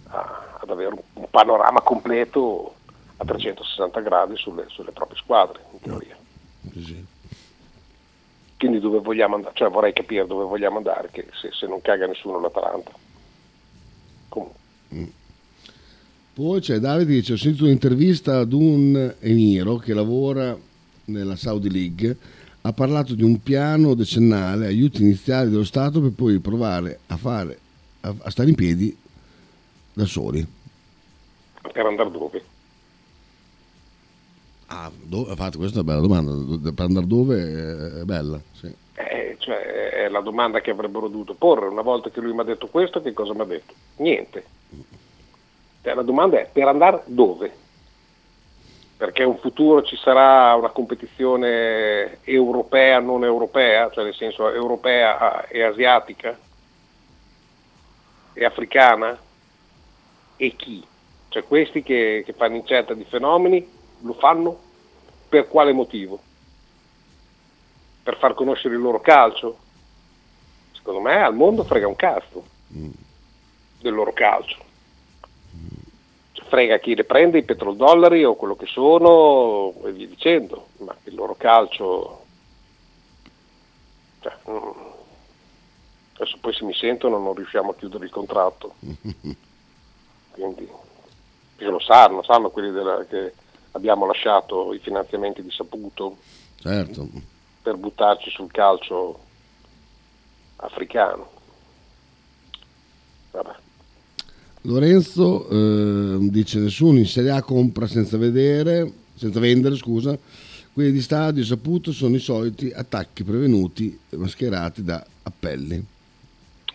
a, 0.09 0.59
ad 0.61 0.71
avere 0.71 0.95
un, 0.95 1.01
un, 1.15 1.27
panorama 1.29 1.81
completo 1.81 2.75
a 3.17 3.25
360 3.25 4.01
gradi 4.01 4.37
sulle, 4.37 4.67
sulle 4.69 4.93
proprie 4.93 5.19
squadre, 5.19 5.65
in 5.73 5.81
teoria. 5.81 6.17
Sì. 6.73 7.05
Quindi 8.57 8.81
dove 8.81 9.01
vogliamo 9.01 9.37
andare, 9.37 9.55
cioè 9.55 9.69
vorrei 9.69 9.93
capire 9.93 10.27
dove 10.27 10.45
vogliamo 10.45 10.77
andare, 10.77 11.09
che 11.11 11.29
se, 11.33 11.51
se 11.53 11.67
non 11.67 11.81
caga 11.81 12.07
nessuno 12.07 12.41
l'Atalanta. 12.41 12.93
Comunque. 14.29 14.59
Mm. 14.95 15.05
Poi 16.35 16.61
c'è 16.61 16.79
Davide 16.79 17.11
che 17.11 17.19
dice: 17.19 17.33
Ho 17.33 17.37
sentito 17.37 17.65
un'intervista 17.65 18.39
ad 18.39 18.53
un 18.53 19.15
emiro 19.19 19.77
che 19.77 19.93
lavora 19.95 20.57
nella 21.07 21.37
Saudi 21.37 21.71
League. 21.71 22.17
Ha 22.61 22.73
parlato 22.73 23.15
di 23.15 23.23
un 23.23 23.41
piano 23.41 23.95
decennale, 23.95 24.67
aiuti 24.67 25.03
iniziali 25.03 25.51
dello 25.51 25.65
Stato 25.65 26.01
per 26.01 26.11
poi 26.11 26.39
provare 26.39 27.01
a, 27.07 27.17
fare, 27.17 27.59
a, 28.01 28.15
a 28.19 28.31
stare 28.31 28.51
in 28.51 28.55
piedi 28.55 28.97
da 29.93 30.05
soli. 30.05 30.47
Per 31.61 31.87
andare 31.87 32.11
dove? 32.11 32.45
Ah, 34.67 34.91
dove, 35.03 35.31
infatti 35.31 35.57
questa 35.57 35.79
è 35.79 35.83
una 35.83 35.93
bella 35.93 36.07
domanda, 36.07 36.73
per 36.73 36.85
andare 36.85 37.07
dove 37.07 38.01
è 38.01 38.05
bella, 38.05 38.41
sì. 38.53 38.73
Cioè, 39.49 39.91
è 39.91 40.09
la 40.09 40.21
domanda 40.21 40.61
che 40.61 40.71
avrebbero 40.71 41.09
dovuto 41.09 41.33
porre, 41.33 41.69
una 41.69 41.83
volta 41.83 42.11
che 42.11 42.21
lui 42.21 42.35
mi 42.35 42.41
ha 42.41 42.45
detto 42.45 42.69
questo 42.69 43.01
che 43.01 43.15
cosa 43.15 43.33
mi 43.33 43.41
ha 43.41 43.45
detto? 43.45 43.73
Niente. 43.97 44.45
Cioè, 45.83 45.95
la 45.95 46.03
domanda 46.03 46.39
è 46.39 46.49
per 46.53 46.69
andare 46.69 47.03
dove? 47.07 47.51
Perché 48.99 49.23
in 49.23 49.39
futuro 49.39 49.83
ci 49.83 49.97
sarà 49.97 50.55
una 50.55 50.69
competizione 50.69 52.19
europea, 52.25 52.99
non 53.01 53.25
europea, 53.25 53.91
cioè 53.91 54.05
nel 54.05 54.15
senso 54.15 54.53
europea 54.53 55.47
e 55.47 55.63
asiatica 55.63 56.37
e 58.35 58.45
africana? 58.45 59.19
e 60.37 60.55
chi? 60.57 60.87
Cioè 61.31 61.43
questi 61.43 61.83
che, 61.83 62.23
che 62.25 62.33
fanno 62.33 62.57
incetta 62.57 62.95
di 62.95 63.05
fenomeni 63.05 63.69
lo 64.03 64.13
fanno 64.13 64.59
per 65.29 65.49
quale 65.49 65.73
motivo? 65.73 66.21
Per 68.09 68.17
far 68.17 68.33
conoscere 68.33 68.75
il 68.75 68.81
loro 68.81 69.03
calcio? 69.03 69.59
Secondo 70.73 71.01
me 71.01 71.23
al 71.23 71.35
mondo 71.35 71.63
frega 71.63 71.87
un 71.87 71.95
cazzo 71.95 72.43
mm. 72.73 72.91
del 73.83 73.93
loro 73.93 74.15
calcio. 74.15 74.65
Cioè, 76.33 76.47
frega 76.47 76.79
chi 76.79 76.95
le 76.95 77.05
prende 77.05 77.37
i 77.37 77.43
petrodollari 77.43 78.25
o 78.25 78.35
quello 78.35 78.57
che 78.57 78.65
sono 78.65 79.75
e 79.85 79.93
via 79.93 80.07
dicendo, 80.07 80.69
ma 80.79 80.97
il 81.05 81.15
loro 81.15 81.35
calcio... 81.35 82.25
Cioè, 84.21 84.33
mm, 84.53 84.71
adesso 86.15 86.39
poi 86.41 86.55
se 86.55 86.65
mi 86.65 86.73
sentono 86.73 87.19
non 87.19 87.35
riusciamo 87.35 87.73
a 87.73 87.75
chiudere 87.75 88.07
il 88.07 88.11
contratto. 88.11 88.77
quindi 90.31 90.67
lo 91.59 91.79
sanno, 91.79 92.23
sanno 92.23 92.49
quelli 92.49 92.71
della, 92.71 93.05
che 93.05 93.35
abbiamo 93.73 94.07
lasciato 94.07 94.73
i 94.73 94.79
finanziamenti 94.79 95.43
di 95.43 95.51
Saputo 95.51 96.17
certo. 96.57 97.37
Per 97.63 97.77
buttarci 97.77 98.31
sul 98.31 98.51
calcio 98.51 99.19
africano. 100.57 101.29
Vabbè. 103.31 103.55
Lorenzo 104.63 105.49
eh, 105.49 106.19
dice 106.31 106.59
nessuno 106.59 106.99
in 106.99 107.07
Serie 107.07 107.31
A 107.31 107.43
compra 107.43 107.87
senza 107.87 108.17
vedere, 108.17 108.93
senza 109.15 109.41
vendere, 109.41 109.77
scusa. 109.77 110.19
Quelli 110.73 110.93
di 110.93 111.01
stadio 111.01 111.45
saputo 111.45 111.93
sono 111.93 112.15
i 112.15 112.21
soliti 112.21 112.71
attacchi 112.71 113.25
prevenuti 113.25 113.99
mascherati 114.11 114.85
da 114.85 115.05
appelli. 115.23 115.85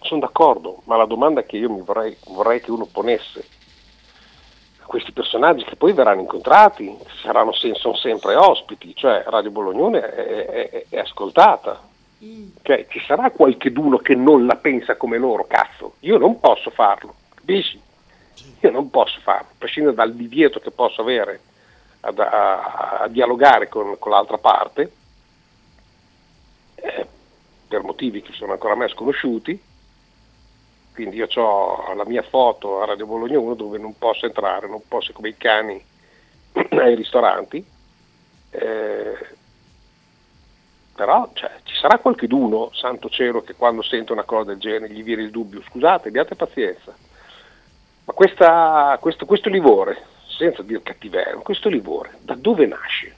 Sono 0.02 0.20
d'accordo, 0.20 0.82
ma 0.86 0.98
la 0.98 1.06
domanda 1.06 1.44
che 1.44 1.58
io 1.58 1.70
mi 1.70 1.82
vorrei, 1.82 2.16
vorrei 2.28 2.60
che 2.60 2.72
uno 2.72 2.86
ponesse 2.86 3.46
questi 4.86 5.12
personaggi 5.12 5.64
che 5.64 5.76
poi 5.76 5.94
verranno 5.94 6.22
incontrati, 6.22 6.96
saranno, 7.22 7.52
sono 7.54 7.96
sempre 7.96 8.36
ospiti, 8.36 8.96
cioè 8.96 9.24
Radio 9.28 9.52
Bolognone 9.52 10.02
è, 10.02 10.70
è, 10.70 10.86
è 10.90 11.00
ascoltata. 11.00 11.92
Cioè, 12.62 12.88
ci 12.88 13.02
sarà 13.06 13.32
qualcheduno 13.32 13.98
che 13.98 14.16
non 14.16 14.46
la 14.46 14.56
pensa 14.56 14.96
come 14.96 15.18
loro, 15.18 15.46
cazzo. 15.46 15.96
Io 16.02 16.18
non 16.18 16.40
posso 16.40 16.70
farlo, 16.70 17.16
capisci? 17.34 17.82
Io 18.62 18.72
non 18.72 18.90
posso 18.90 19.20
farlo, 19.20 19.48
a 19.52 19.56
prescindere 19.58 19.96
dal 19.96 20.14
divieto 20.14 20.60
che 20.60 20.72
posso 20.72 21.02
avere 21.02 21.42
a, 22.00 22.14
a, 22.16 22.98
a 23.02 23.08
dialogare 23.10 23.68
con, 23.68 23.98
con, 24.00 24.12
l'altra 24.12 24.38
parte, 24.38 24.92
eh, 26.76 27.08
per 27.68 27.84
motivi 27.84 28.22
che 28.22 28.32
sono 28.32 28.54
ancora 28.54 28.74
a 28.74 28.78
me 28.78 28.88
sconosciuti, 28.88 29.60
quindi 30.94 31.18
io 31.18 31.28
ho 31.36 31.94
la 31.94 32.06
mia 32.06 32.22
foto 32.22 32.82
a 32.82 32.86
Radio 32.86 33.08
Bologna 33.08 33.40
1 33.40 33.56
dove 33.56 33.78
non 33.78 33.98
posso 33.98 34.26
entrare, 34.26 34.68
non 34.68 34.82
posso 34.88 35.12
come 35.12 35.30
i 35.30 35.38
cani 35.38 35.84
ai 36.54 36.96
ristoranti, 36.96 37.66
eh, 38.52 39.18
però 40.96 41.30
cioè, 41.34 41.52
ci 41.64 41.76
sarà 41.76 41.98
qualcuno, 41.98 42.70
santo 42.74 43.10
cielo, 43.10 43.42
che 43.42 43.56
quando 43.56 43.82
sente 43.82 44.12
una 44.12 44.24
cosa 44.24 44.52
del 44.52 44.60
genere 44.60 44.94
gli 44.94 45.04
viene 45.04 45.24
il 45.24 45.32
dubbio, 45.32 45.64
scusate, 45.64 46.10
abbiate 46.10 46.36
pazienza, 46.36 46.94
ma 48.06 48.14
questa, 48.14 48.98
questo, 49.02 49.26
questo 49.26 49.50
livore, 49.50 50.04
senza 50.28 50.62
dire 50.62 50.84
cattiveria, 50.84 51.36
questo 51.38 51.70
livore, 51.70 52.18
da 52.22 52.36
dove 52.36 52.68
nasce? 52.68 53.16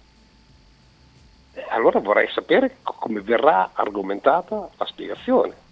Allora 1.70 2.00
vorrei 2.00 2.30
sapere 2.30 2.78
come 2.84 3.22
verrà 3.22 3.72
argomentata 3.74 4.70
la 4.78 4.86
spiegazione. 4.86 5.64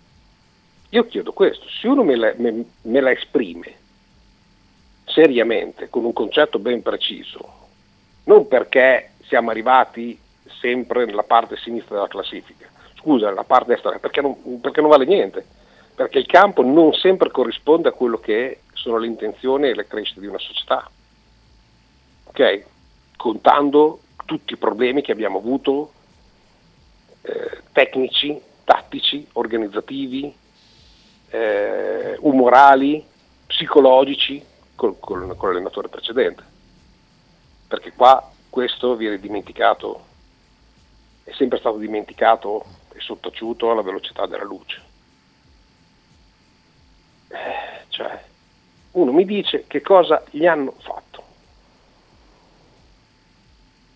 Io 0.93 1.07
chiedo 1.07 1.33
questo, 1.33 1.67
se 1.69 1.87
uno 1.87 2.03
me 2.03 2.15
la, 2.15 2.33
me, 2.37 2.65
me 2.83 3.01
la 3.01 3.09
esprime 3.09 3.77
seriamente, 5.05 5.89
con 5.89 6.05
un 6.05 6.13
concetto 6.13 6.59
ben 6.59 6.83
preciso, 6.83 7.51
non 8.25 8.47
perché 8.47 9.13
siamo 9.23 9.49
arrivati 9.49 10.15
sempre 10.59 11.05
nella 11.05 11.23
parte 11.23 11.57
sinistra 11.57 11.95
della 11.95 12.07
classifica, 12.07 12.69
scusa, 12.99 13.29
nella 13.29 13.43
parte 13.43 13.73
destra, 13.73 13.97
perché 13.97 14.21
non, 14.21 14.59
perché 14.61 14.81
non 14.81 14.91
vale 14.91 15.05
niente, 15.05 15.43
perché 15.95 16.19
il 16.19 16.27
campo 16.27 16.61
non 16.61 16.93
sempre 16.93 17.31
corrisponde 17.31 17.89
a 17.89 17.93
quello 17.93 18.19
che 18.19 18.59
sono 18.73 18.97
le 18.97 19.07
intenzioni 19.07 19.69
e 19.69 19.73
le 19.73 19.87
crescite 19.87 20.19
di 20.19 20.27
una 20.27 20.37
società. 20.37 20.87
Ok? 22.25 22.65
Contando 23.17 23.99
tutti 24.27 24.53
i 24.53 24.57
problemi 24.57 25.01
che 25.01 25.11
abbiamo 25.11 25.39
avuto, 25.39 25.91
eh, 27.23 27.61
tecnici, 27.71 28.39
tattici, 28.63 29.27
organizzativi, 29.33 30.41
eh, 31.33 32.15
umorali, 32.19 33.03
psicologici 33.47 34.43
col, 34.75 34.99
col, 34.99 35.35
con 35.35 35.49
l'allenatore 35.49 35.87
precedente. 35.87 36.43
Perché 37.67 37.91
qua 37.93 38.31
questo 38.49 38.95
viene 38.95 39.19
dimenticato, 39.19 40.05
è 41.23 41.31
sempre 41.33 41.57
stato 41.57 41.77
dimenticato 41.77 42.63
e 42.93 42.99
sottaciuto 42.99 43.71
alla 43.71 43.81
velocità 43.81 44.27
della 44.27 44.43
luce. 44.43 44.81
Eh, 47.29 47.85
cioè, 47.87 48.23
uno 48.91 49.11
mi 49.11 49.25
dice 49.25 49.65
che 49.65 49.81
cosa 49.81 50.23
gli 50.29 50.45
hanno 50.45 50.75
fatto. 50.77 51.01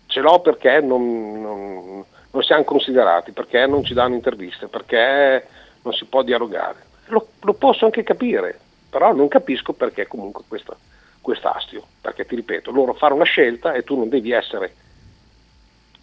Ce 0.06 0.18
l'ho 0.20 0.40
perché 0.40 0.80
non, 0.80 1.40
non, 1.40 2.04
non 2.32 2.42
siamo 2.42 2.64
considerati, 2.64 3.30
perché 3.30 3.64
non 3.66 3.84
ci 3.84 3.94
danno 3.94 4.14
interviste, 4.14 4.66
perché 4.66 5.46
non 5.82 5.92
si 5.92 6.04
può 6.06 6.22
dialogare 6.22 6.86
lo, 7.08 7.28
lo, 7.40 7.52
posso 7.54 7.84
anche 7.84 8.02
capire, 8.02 8.58
però 8.88 9.12
non 9.12 9.28
capisco 9.28 9.72
perché 9.72 10.06
comunque 10.06 10.44
questo 10.48 11.48
astio, 11.48 11.84
perché 12.00 12.24
ti 12.24 12.36
ripeto, 12.36 12.70
loro 12.70 12.94
fanno 12.94 13.16
una 13.16 13.24
scelta 13.24 13.72
e 13.72 13.82
tu 13.82 13.96
non 13.96 14.08
devi 14.08 14.30
essere 14.30 14.74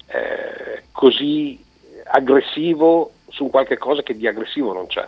eh, 0.08 0.84
così 0.92 1.64
aggressivo 2.06 3.12
su 3.30 3.50
qualche 3.50 3.78
cosa 3.78 4.04
che 4.04 4.16
di 4.16 4.28
aggressivo 4.28 4.74
non 4.74 4.88
c'è. 4.88 5.08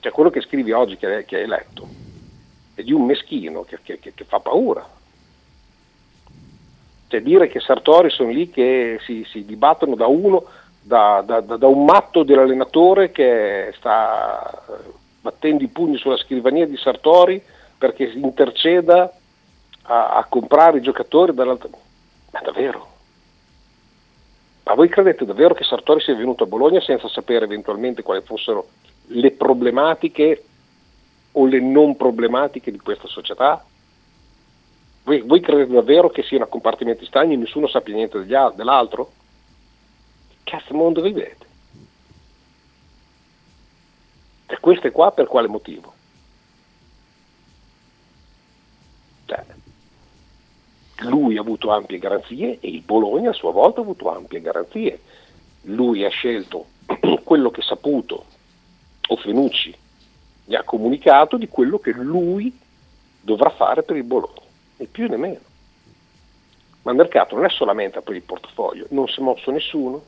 Cioè 0.00 0.12
quello 0.12 0.30
che 0.30 0.42
scrivi 0.42 0.72
oggi 0.72 0.96
che, 0.96 1.24
che 1.24 1.36
hai 1.36 1.46
letto 1.46 1.88
è 2.74 2.82
di 2.82 2.92
un 2.92 3.04
meschino 3.04 3.62
che, 3.62 3.78
che, 3.82 3.98
che 3.98 4.24
fa 4.24 4.40
paura. 4.40 4.86
Cioè 7.06 7.22
dire 7.22 7.46
che 7.46 7.60
Sartori 7.60 8.10
sono 8.10 8.30
lì 8.30 8.50
che 8.50 8.98
si, 9.02 9.24
si 9.24 9.44
dibattono 9.44 9.94
da 9.94 10.06
uno 10.06 10.44
da, 10.86 11.22
da, 11.24 11.40
da, 11.40 11.66
un 11.66 11.86
matto 11.86 12.24
dell'allenatore 12.24 13.10
che 13.10 13.72
sta 13.76 14.62
battendo 15.22 15.64
i 15.64 15.68
pugni 15.68 15.96
sulla 15.96 16.18
scrivania 16.18 16.66
di 16.66 16.76
Sartori 16.76 17.42
perché 17.78 18.04
interceda 18.04 19.10
a, 19.82 20.10
a 20.10 20.26
comprare 20.28 20.78
i 20.78 20.82
giocatori 20.82 21.32
dall'altra... 21.32 21.70
Ma 22.32 22.40
davvero? 22.40 22.88
Ma 24.64 24.74
voi 24.74 24.90
credete 24.90 25.24
davvero 25.24 25.54
che 25.54 25.64
Sartori 25.64 26.00
sia 26.00 26.14
venuto 26.14 26.44
a 26.44 26.48
Bologna 26.48 26.80
senza 26.82 27.08
sapere 27.08 27.46
eventualmente 27.46 28.02
quali 28.02 28.20
fossero 28.22 28.66
le 29.08 29.30
problematiche 29.30 30.44
o 31.32 31.46
le 31.46 31.60
non 31.60 31.96
problematiche 31.96 32.70
di 32.70 32.78
questa 32.78 33.08
società? 33.08 33.64
Voi, 35.04 35.20
voi 35.20 35.40
credete 35.40 35.72
davvero 35.72 36.10
che 36.10 36.22
siano 36.22 36.46
compartimenti 36.46 37.06
stagni 37.06 37.34
e 37.34 37.36
nessuno 37.38 37.68
sappia 37.68 37.94
niente 37.94 38.26
dell'altro? 38.26 39.12
Cazzo 40.44 40.74
mondo 40.74 41.00
vivete? 41.00 41.46
E 44.46 44.58
questo 44.60 44.86
è 44.86 44.92
qua 44.92 45.10
per 45.10 45.26
quale 45.26 45.48
motivo? 45.48 45.92
Cioè, 49.24 49.44
lui 50.98 51.36
ha 51.36 51.40
avuto 51.40 51.70
ampie 51.70 51.98
garanzie 51.98 52.58
e 52.60 52.68
il 52.68 52.82
Bologna 52.82 53.30
a 53.30 53.34
sua 53.34 53.50
volta 53.50 53.80
ha 53.80 53.82
avuto 53.82 54.10
ampie 54.10 54.40
garanzie. 54.40 55.00
Lui 55.62 56.04
ha 56.04 56.10
scelto 56.10 56.66
quello 57.24 57.50
che 57.50 57.60
ha 57.60 57.64
saputo, 57.64 58.24
o 59.08 59.16
Fenucci 59.16 59.74
gli 60.44 60.54
ha 60.54 60.62
comunicato 60.62 61.38
di 61.38 61.48
quello 61.48 61.78
che 61.78 61.92
lui 61.92 62.56
dovrà 63.20 63.48
fare 63.50 63.82
per 63.82 63.96
il 63.96 64.04
Bologna, 64.04 64.42
né 64.76 64.86
più 64.86 65.08
né 65.08 65.16
meno. 65.16 65.40
Ma 66.82 66.90
il 66.90 66.98
mercato 66.98 67.34
non 67.34 67.46
è 67.46 67.50
solamente 67.50 68.02
per 68.02 68.14
il 68.14 68.22
portafoglio, 68.22 68.86
non 68.90 69.08
si 69.08 69.20
è 69.20 69.22
mosso 69.22 69.50
nessuno, 69.50 70.02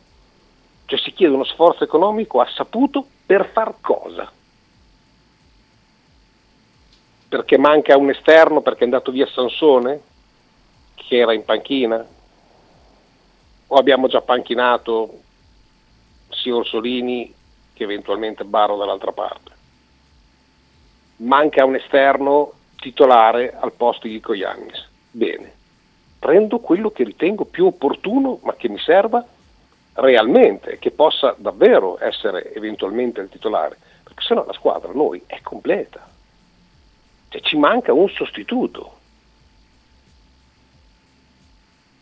cioè 0.86 0.98
si 1.00 1.12
chiede 1.12 1.34
uno 1.34 1.44
sforzo 1.44 1.84
economico 1.84 2.40
a 2.40 2.48
saputo 2.48 3.04
per 3.26 3.50
far 3.52 3.74
cosa? 3.80 4.30
Perché 7.28 7.58
manca 7.58 7.96
un 7.96 8.08
esterno, 8.10 8.60
perché 8.60 8.80
è 8.80 8.84
andato 8.84 9.10
via 9.10 9.26
Sansone, 9.26 10.00
che 10.94 11.16
era 11.16 11.32
in 11.32 11.44
panchina? 11.44 12.06
O 13.68 13.76
abbiamo 13.76 14.06
già 14.06 14.20
panchinato 14.20 15.22
sia 16.30 16.54
Orsolini 16.54 17.34
che 17.72 17.82
eventualmente 17.82 18.44
Barro 18.44 18.76
dall'altra 18.76 19.10
parte? 19.10 19.54
Manca 21.16 21.64
un 21.64 21.74
esterno 21.74 22.52
titolare 22.76 23.56
al 23.58 23.72
posto 23.72 24.06
di 24.06 24.20
Coiannis. 24.20 24.86
Bene, 25.10 25.52
prendo 26.20 26.60
quello 26.60 26.90
che 26.90 27.02
ritengo 27.02 27.44
più 27.44 27.66
opportuno 27.66 28.38
ma 28.42 28.54
che 28.54 28.68
mi 28.68 28.78
serva 28.78 29.26
realmente, 29.96 30.78
che 30.78 30.90
possa 30.90 31.34
davvero 31.38 31.98
essere 32.00 32.52
eventualmente 32.54 33.20
il 33.20 33.28
titolare, 33.28 33.78
perché 34.02 34.22
sennò 34.22 34.44
la 34.44 34.52
squadra 34.52 34.92
noi 34.92 35.22
è 35.26 35.40
completa. 35.42 36.06
Cioè, 37.28 37.40
ci 37.40 37.56
manca 37.56 37.92
un 37.92 38.08
sostituto. 38.08 38.94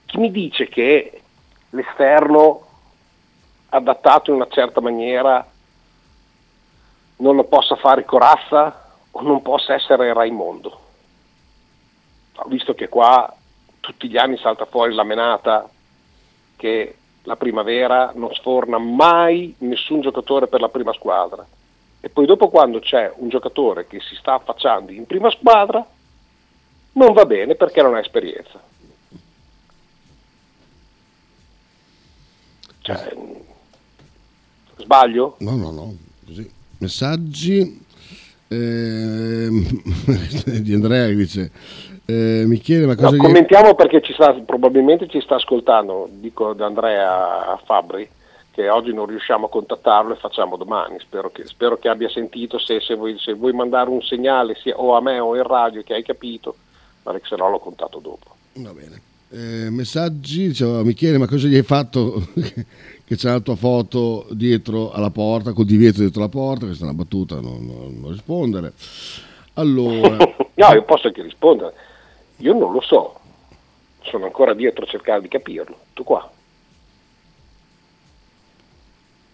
Chi 0.07 0.19
mi 0.19 0.31
dice 0.31 0.69
che 0.69 1.23
l'esterno 1.71 2.67
adattato 3.71 4.31
in 4.31 4.37
una 4.37 4.49
certa 4.49 4.81
maniera 4.81 5.45
non 7.17 7.37
lo 7.37 7.45
possa 7.45 7.77
fare 7.77 8.05
Corazza 8.05 8.93
o 9.11 9.23
non 9.23 9.43
possa 9.43 9.75
essere 9.75 10.13
Raimondo? 10.13 10.83
visto 12.47 12.75
che 12.75 12.89
qua 12.89 13.33
tutti 13.81 14.09
gli 14.09 14.17
anni 14.17 14.37
salta 14.39 14.65
fuori 14.67 14.93
la 14.93 15.05
menata 15.05 15.69
che 16.57 16.97
la 17.25 17.37
primavera 17.37 18.13
non 18.15 18.33
sforna 18.35 18.79
mai 18.79 19.55
nessun 19.59 20.01
giocatore 20.01 20.47
per 20.47 20.61
la 20.61 20.69
prima 20.69 20.93
squadra. 20.93 21.47
E 22.01 22.09
poi 22.11 22.27
dopo 22.27 22.49
quando 22.51 22.81
c'è 22.81 23.13
un 23.17 23.29
giocatore 23.29 23.87
che 23.87 24.01
si 24.01 24.15
sta 24.15 24.35
affacciando 24.35 24.93
in 24.93 25.07
prima 25.07 25.31
squadra, 25.31 25.87
non 26.93 27.13
va 27.13 27.25
bene 27.25 27.55
perché 27.55 27.83
non 27.83 27.95
ha 27.95 28.01
esperienza. 28.01 28.61
Cioè, 32.81 33.17
sbaglio? 34.77 35.37
No, 35.39 35.57
no, 35.57 35.71
no. 35.71 35.97
Così. 36.27 36.53
Messaggi 36.79 37.83
eh, 38.49 39.49
di 40.61 40.75
Andrea 40.75 41.07
che 41.07 41.15
dice 41.15 41.51
eh, 42.07 42.45
Michele, 42.47 42.85
ma 42.85 42.97
cosa 42.97 43.17
no, 43.17 43.23
commentiamo 43.23 43.75
perché 43.75 44.03
ci 44.03 44.13
sta, 44.13 44.33
probabilmente 44.35 45.09
ci 45.09 45.21
sta 45.23 45.37
ascoltando, 45.37 46.07
dico 46.11 46.53
da 46.53 46.67
Andrea 46.67 47.59
Fabri, 47.65 48.07
che 48.51 48.69
oggi 48.69 48.93
non 48.93 49.07
riusciamo 49.07 49.47
a 49.47 49.49
contattarlo 49.49 50.13
e 50.13 50.19
facciamo 50.19 50.57
domani. 50.57 50.99
Spero 51.01 51.31
che, 51.31 51.47
spero 51.47 51.79
che 51.79 51.89
abbia 51.89 52.11
sentito, 52.11 52.59
se, 52.59 52.81
se, 52.81 52.95
vuoi, 52.95 53.19
se, 53.19 53.33
vuoi, 53.33 53.53
mandare 53.53 53.89
un 53.89 54.03
segnale 54.03 54.55
sia, 54.55 54.79
o 54.79 54.95
a 54.95 55.01
me 55.01 55.19
o 55.19 55.35
in 55.35 55.45
radio 55.45 55.83
che 55.83 55.95
hai 55.95 56.03
capito, 56.03 56.55
ma 57.05 57.19
se 57.23 57.37
no 57.37 57.49
l'ho 57.49 57.59
contato 57.59 57.99
dopo. 58.01 58.37
Va 58.53 58.73
bene. 58.73 59.01
Eh, 59.31 59.71
messaggi, 59.71 60.49
dicevo 60.49 60.85
Michele, 60.85 61.17
ma 61.17 61.27
cosa 61.27 61.49
gli 61.49 61.57
hai 61.57 61.63
fatto 61.63 62.23
che 62.37 63.17
c'è 63.17 63.31
la 63.31 63.41
tua 63.41 63.57
foto 63.57 64.27
dietro 64.31 64.93
alla 64.93 65.11
porta, 65.11 65.55
col 65.55 65.65
divieto 65.65 66.01
dietro 66.01 66.21
la 66.21 66.29
porta? 66.29 66.67
Questa 66.67 66.85
è 66.85 66.89
una 66.89 66.97
battuta, 66.97 67.41
non, 67.41 67.65
non, 67.65 67.99
non 67.99 68.11
rispondere. 68.11 68.75
Allora... 69.55 70.19
no, 70.55 70.73
io 70.75 70.83
posso 70.85 71.07
anche 71.07 71.23
rispondere 71.23 71.93
io 72.39 72.53
non 72.53 72.73
lo 72.73 72.81
so, 72.81 73.21
sono 74.03 74.25
ancora 74.25 74.55
dietro 74.55 74.85
a 74.85 74.89
cercare 74.89 75.21
di 75.21 75.29
capirlo, 75.29 75.79
tu 75.93 76.05
qua. 76.05 76.31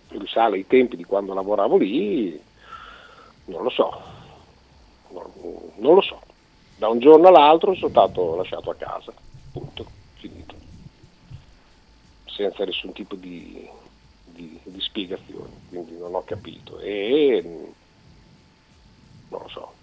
Risale 0.09 0.57
ai 0.57 0.67
tempi 0.67 0.97
di 0.97 1.05
quando 1.05 1.35
lavoravo 1.35 1.77
lì, 1.77 2.41
non 3.47 3.63
lo 3.63 3.71
so, 3.71 4.03
non, 5.11 5.31
non 5.77 5.95
lo 5.95 6.01
so. 6.01 6.21
Da 6.77 6.89
un 6.89 6.99
giorno 6.99 7.29
all'altro 7.29 7.75
sono 7.75 7.91
stato 7.91 8.37
lasciato 8.37 8.71
a 8.71 8.75
casa, 8.75 9.13
punto, 9.53 9.87
finito. 10.15 10.55
Senza 12.25 12.65
nessun 12.65 12.93
tipo 12.93 13.17
di, 13.17 13.69
di, 14.25 14.59
di 14.63 14.81
spiegazione, 14.81 15.51
quindi 15.69 15.97
non 15.97 16.15
ho 16.15 16.25
capito. 16.25 16.79
E 16.81 17.43
non 19.29 19.43
lo 19.43 19.49
so 19.49 19.80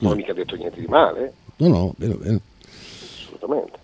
non 0.00 0.12
ho 0.12 0.14
mica 0.16 0.32
detto 0.32 0.56
niente 0.56 0.80
di 0.80 0.86
male. 0.86 1.32
No, 1.56 1.68
no, 1.68 1.94
bene, 1.96 2.14
bene. 2.14 2.40
Assolutamente. 3.02 3.78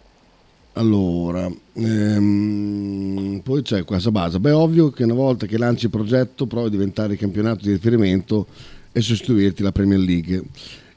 Allora, 0.72 1.50
ehm, 1.72 3.40
poi 3.42 3.62
c'è 3.62 3.84
questa 3.84 4.10
base. 4.10 4.38
Beh, 4.38 4.50
è 4.50 4.54
ovvio 4.54 4.90
che 4.90 5.04
una 5.04 5.14
volta 5.14 5.46
che 5.46 5.56
lanci 5.56 5.86
il 5.86 5.90
progetto 5.90 6.46
provi 6.46 6.66
a 6.66 6.70
diventare 6.70 7.14
il 7.14 7.18
campionato 7.18 7.64
di 7.64 7.72
riferimento 7.72 8.46
e 8.92 9.00
sostituirti 9.00 9.62
la 9.62 9.72
Premier 9.72 9.98
League 9.98 10.42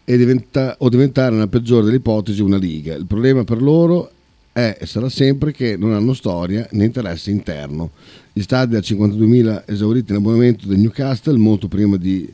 e 0.03 0.17
diventa, 0.17 0.75
o 0.79 0.89
diventare 0.89 1.31
nella 1.31 1.47
peggiore 1.47 1.85
delle 1.85 1.97
ipotesi 1.97 2.41
una 2.41 2.57
liga. 2.57 2.93
Il 2.93 3.05
problema 3.05 3.43
per 3.43 3.61
loro 3.61 4.11
è 4.51 4.77
e 4.79 4.85
sarà 4.85 5.07
sempre 5.07 5.51
che 5.51 5.77
non 5.77 5.93
hanno 5.93 6.13
storia 6.13 6.67
né 6.71 6.83
interesse 6.83 7.31
interno. 7.31 7.91
Gli 8.33 8.41
stadi 8.41 8.75
a 8.75 8.79
52.000 8.79 9.63
esauriti 9.65 10.11
in 10.11 10.17
abbonamento 10.17 10.67
del 10.67 10.79
Newcastle 10.79 11.37
molto 11.37 11.67
prima 11.67 11.95
di 11.95 12.31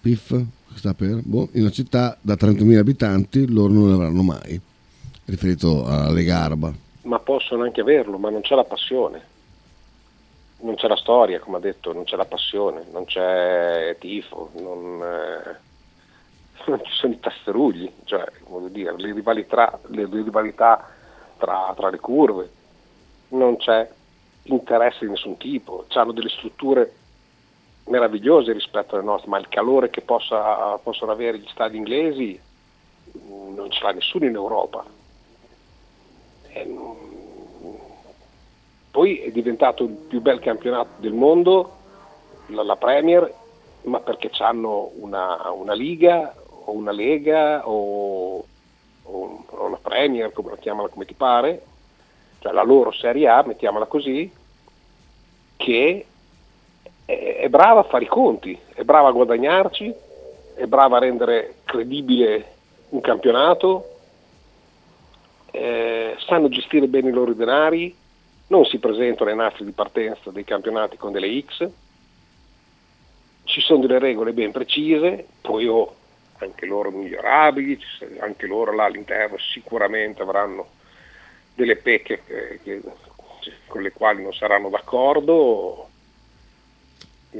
PIF 0.00 0.44
sta 0.76 0.94
per, 0.94 1.20
boh, 1.22 1.48
in 1.52 1.62
una 1.62 1.70
città 1.70 2.16
da 2.20 2.34
30.000 2.34 2.78
abitanti 2.78 3.46
loro 3.48 3.72
non 3.72 3.88
ne 3.88 3.94
avranno 3.94 4.22
mai, 4.22 4.60
riferito 5.26 5.84
alle 5.86 6.24
Garba. 6.24 6.72
Ma 7.02 7.18
possono 7.18 7.64
anche 7.64 7.80
averlo, 7.80 8.18
ma 8.18 8.30
non 8.30 8.42
c'è 8.42 8.54
la 8.54 8.64
passione. 8.64 9.30
Non 10.60 10.76
c'è 10.76 10.86
la 10.86 10.96
storia, 10.96 11.40
come 11.40 11.56
ha 11.56 11.60
detto, 11.60 11.92
non 11.92 12.04
c'è 12.04 12.14
la 12.14 12.24
passione, 12.24 12.84
non 12.92 13.04
c'è 13.04 13.96
tifo, 13.98 14.50
non, 14.60 15.02
eh, 15.02 15.56
non 16.70 16.80
ci 16.84 16.92
sono 16.92 17.12
i 17.12 17.18
tasterugli, 17.18 17.90
cioè, 18.04 18.24
dire, 18.70 18.94
le 18.96 19.12
rivalità, 19.12 19.80
le 19.88 20.08
rivalità 20.10 20.88
tra, 21.36 21.72
tra 21.76 21.90
le 21.90 21.98
curve, 21.98 22.50
non 23.30 23.56
c'è 23.56 23.88
interesse 24.44 25.04
di 25.04 25.10
nessun 25.10 25.36
tipo, 25.36 25.86
hanno 25.88 26.12
delle 26.12 26.28
strutture 26.28 26.94
meravigliose 27.84 28.52
rispetto 28.52 28.94
alle 28.94 29.04
nostre, 29.04 29.30
ma 29.30 29.38
il 29.38 29.48
calore 29.48 29.90
che 29.90 30.02
possa, 30.02 30.78
possono 30.82 31.12
avere 31.12 31.38
gli 31.38 31.48
stadi 31.48 31.76
inglesi 31.76 32.40
mm, 33.18 33.54
non 33.54 33.70
ce 33.70 33.82
l'ha 33.82 33.92
nessuno 33.92 34.26
in 34.26 34.34
Europa. 34.34 34.84
E, 36.48 36.64
mm, 36.64 36.92
poi 38.90 39.18
è 39.18 39.30
diventato 39.30 39.84
il 39.84 39.90
più 39.90 40.20
bel 40.20 40.38
campionato 40.38 41.00
del 41.00 41.14
mondo, 41.14 41.76
la, 42.46 42.62
la 42.62 42.76
Premier, 42.76 43.32
ma 43.82 44.00
perché 44.00 44.30
hanno 44.38 44.90
una, 44.96 45.50
una, 45.50 45.72
liga 45.72 46.34
o 46.46 46.72
una 46.72 46.92
lega 46.92 47.66
o, 47.66 48.44
o, 49.02 49.44
o 49.46 49.66
una 49.66 49.78
Premier, 49.80 50.32
come 50.32 50.50
la 50.50 50.56
chiamano 50.56 50.88
come 50.88 51.04
ti 51.04 51.14
pare, 51.14 51.64
cioè 52.40 52.52
la 52.52 52.62
loro 52.62 52.92
Serie 52.92 53.28
A, 53.28 53.42
mettiamola 53.44 53.86
così, 53.86 54.30
che 55.56 56.06
è, 57.18 57.48
brava 57.48 57.80
a 57.80 57.84
fare 57.84 58.04
i 58.04 58.08
conti, 58.08 58.58
è 58.74 58.82
brava 58.82 59.08
a 59.08 59.12
guadagnarci, 59.12 59.94
è 60.54 60.66
brava 60.66 60.96
a 60.96 61.00
rendere 61.00 61.56
credibile 61.64 62.46
un 62.90 63.00
campionato, 63.00 63.88
eh, 65.50 66.16
sanno 66.26 66.48
gestire 66.48 66.86
bene 66.86 67.10
i 67.10 67.12
loro 67.12 67.32
denari, 67.32 67.94
non 68.48 68.64
si 68.64 68.78
presentano 68.78 69.30
ai 69.30 69.36
nastri 69.36 69.64
di 69.64 69.72
partenza 69.72 70.30
dei 70.30 70.44
campionati 70.44 70.96
con 70.96 71.12
delle 71.12 71.42
X, 71.42 71.68
ci 73.44 73.60
sono 73.60 73.80
delle 73.80 73.98
regole 73.98 74.32
ben 74.32 74.52
precise, 74.52 75.26
poi 75.40 75.66
ho 75.66 75.94
anche 76.38 76.66
loro 76.66 76.90
migliorabili, 76.90 77.78
anche 78.20 78.46
loro 78.46 78.72
là 78.72 78.84
all'interno 78.84 79.38
sicuramente 79.38 80.22
avranno 80.22 80.66
delle 81.54 81.76
pecche 81.76 82.22
che, 82.26 82.60
che, 82.62 82.82
con 83.66 83.82
le 83.82 83.92
quali 83.92 84.22
non 84.22 84.32
saranno 84.32 84.68
d'accordo, 84.68 85.88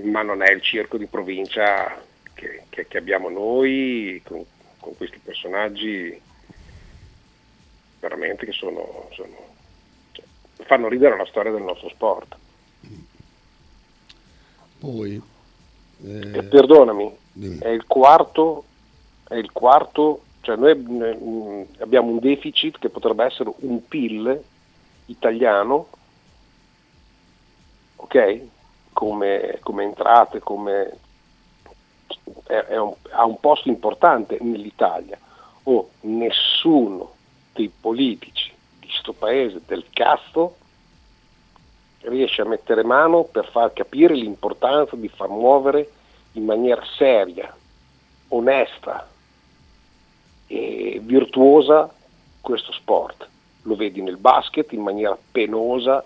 ma 0.00 0.22
non 0.22 0.42
è 0.42 0.50
il 0.50 0.62
circo 0.62 0.96
di 0.96 1.06
provincia 1.06 2.02
che, 2.32 2.64
che, 2.70 2.86
che 2.86 2.98
abbiamo 2.98 3.28
noi 3.28 4.20
con, 4.24 4.44
con, 4.78 4.96
questi 4.96 5.18
personaggi 5.22 6.20
veramente 8.00 8.46
che 8.46 8.52
sono, 8.52 9.08
sono 9.12 9.50
cioè, 10.12 10.24
fanno 10.64 10.88
ridere 10.88 11.16
la 11.16 11.26
storia 11.26 11.52
del 11.52 11.62
nostro 11.62 11.88
sport. 11.90 12.36
Poi, 14.78 15.22
eh, 16.04 16.42
perdonami, 16.42 17.16
dimmi. 17.32 17.58
è 17.58 17.68
il 17.68 17.86
quarto, 17.86 18.64
è 19.28 19.36
il 19.36 19.52
quarto, 19.52 20.24
cioè 20.40 20.56
noi 20.56 20.70
abbiamo 21.78 22.08
un 22.08 22.18
deficit 22.18 22.78
che 22.78 22.88
potrebbe 22.88 23.24
essere 23.24 23.52
un 23.58 23.86
PIL 23.86 24.42
italiano, 25.06 25.88
ok? 27.94 28.40
Come, 28.92 29.58
come 29.62 29.84
entrate, 29.84 30.40
come 30.40 30.98
è, 32.44 32.52
è 32.52 32.78
un, 32.78 32.94
ha 33.10 33.24
un 33.24 33.40
posto 33.40 33.68
importante 33.68 34.38
nell'Italia. 34.40 35.18
Oh, 35.64 35.90
nessuno 36.02 37.14
dei 37.52 37.70
politici 37.80 38.52
di 38.80 38.86
questo 38.86 39.12
paese 39.12 39.60
del 39.66 39.84
cazzo 39.92 40.56
riesce 42.02 42.42
a 42.42 42.46
mettere 42.46 42.82
mano 42.82 43.24
per 43.24 43.48
far 43.50 43.72
capire 43.72 44.14
l'importanza 44.14 44.96
di 44.96 45.08
far 45.08 45.28
muovere 45.28 45.90
in 46.32 46.44
maniera 46.44 46.82
seria, 46.96 47.54
onesta 48.28 49.08
e 50.46 51.00
virtuosa 51.02 51.92
questo 52.40 52.72
sport. 52.72 53.28
Lo 53.62 53.76
vedi 53.76 54.02
nel 54.02 54.16
basket 54.16 54.72
in 54.72 54.80
maniera 54.80 55.16
penosa, 55.30 56.04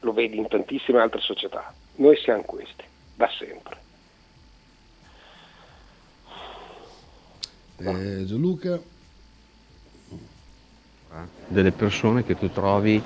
lo 0.00 0.12
vedi 0.12 0.36
in 0.36 0.48
tantissime 0.48 1.00
altre 1.00 1.20
società. 1.20 1.72
Noi 1.96 2.16
siamo 2.16 2.42
questi, 2.42 2.84
da 3.14 3.28
sempre. 3.36 3.76
Eh, 7.78 8.24
Gianluca? 8.24 8.80
Delle 11.46 11.72
persone 11.72 12.24
che 12.24 12.36
tu 12.36 12.50
trovi 12.50 13.02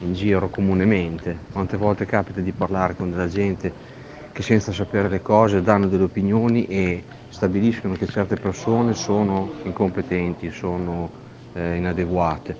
in 0.00 0.14
giro 0.14 0.48
comunemente. 0.48 1.38
Quante 1.52 1.76
volte 1.76 2.06
capita 2.06 2.40
di 2.40 2.52
parlare 2.52 2.94
con 2.96 3.10
della 3.10 3.28
gente 3.28 3.94
che 4.32 4.42
senza 4.42 4.72
sapere 4.72 5.08
le 5.08 5.22
cose 5.22 5.62
danno 5.62 5.86
delle 5.86 6.04
opinioni 6.04 6.66
e 6.66 7.02
stabiliscono 7.28 7.94
che 7.94 8.06
certe 8.06 8.36
persone 8.36 8.92
sono 8.92 9.50
incompetenti, 9.62 10.50
sono 10.50 11.10
eh, 11.54 11.76
inadeguate. 11.76 12.56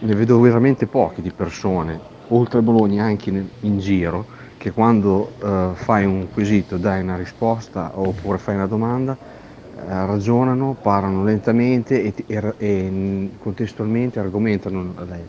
Ne 0.00 0.14
vedo 0.14 0.40
veramente 0.40 0.86
poche 0.86 1.22
di 1.22 1.30
persone, 1.30 2.00
oltre 2.30 2.58
a 2.58 2.62
Bologna 2.62 3.04
anche 3.04 3.30
in, 3.30 3.44
in 3.60 3.78
giro, 3.78 4.26
che 4.56 4.72
quando 4.72 5.32
eh, 5.42 5.70
fai 5.74 6.04
un 6.04 6.28
quesito 6.32 6.76
dai 6.76 7.00
una 7.02 7.16
risposta 7.16 7.92
oppure 7.94 8.38
fai 8.38 8.56
una 8.56 8.66
domanda, 8.66 9.16
eh, 9.16 10.06
ragionano, 10.06 10.76
parlano 10.80 11.24
lentamente 11.24 12.02
e, 12.02 12.14
e, 12.26 12.54
e 12.58 13.30
contestualmente 13.38 14.18
argomentano 14.20 14.94
le, 15.08 15.26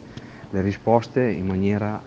le 0.49 0.61
risposte 0.61 1.23
in 1.23 1.45
maniera 1.45 2.01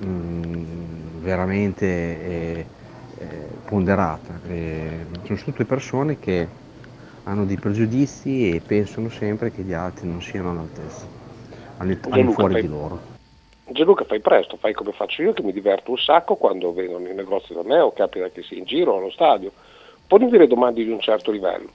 mh, 0.00 0.06
mm, 0.06 1.22
veramente 1.22 1.86
eh, 1.86 2.66
eh, 3.18 3.26
ponderata. 3.64 4.38
Eh, 4.48 5.04
sono 5.24 5.38
tutte 5.38 5.64
persone 5.64 6.18
che 6.18 6.46
hanno 7.24 7.44
dei 7.44 7.56
pregiudizi 7.56 8.50
e 8.50 8.62
pensano 8.64 9.08
sempre 9.10 9.50
che 9.50 9.62
gli 9.62 9.72
altri 9.72 10.08
non 10.08 10.22
siano 10.22 10.50
all'altezza, 10.50 11.06
al 11.78 11.98
fuori 12.32 12.60
di 12.60 12.68
loro. 12.68 13.17
Gianluca 13.70 14.04
fai 14.04 14.20
presto, 14.20 14.56
fai 14.56 14.72
come 14.72 14.92
faccio 14.92 15.22
io 15.22 15.32
che 15.32 15.42
mi 15.42 15.52
diverto 15.52 15.90
un 15.90 15.98
sacco 15.98 16.36
quando 16.36 16.72
vengono 16.72 17.06
in 17.06 17.14
negozio 17.14 17.54
da 17.54 17.62
me 17.62 17.78
o 17.78 17.92
capita 17.92 18.28
che 18.30 18.42
sia 18.42 18.56
in 18.56 18.64
giro 18.64 18.96
allo 18.96 19.10
stadio. 19.10 19.52
Poni 20.06 20.28
delle 20.28 20.46
domande 20.46 20.82
di 20.82 20.90
un 20.90 21.00
certo 21.00 21.30
livello 21.30 21.70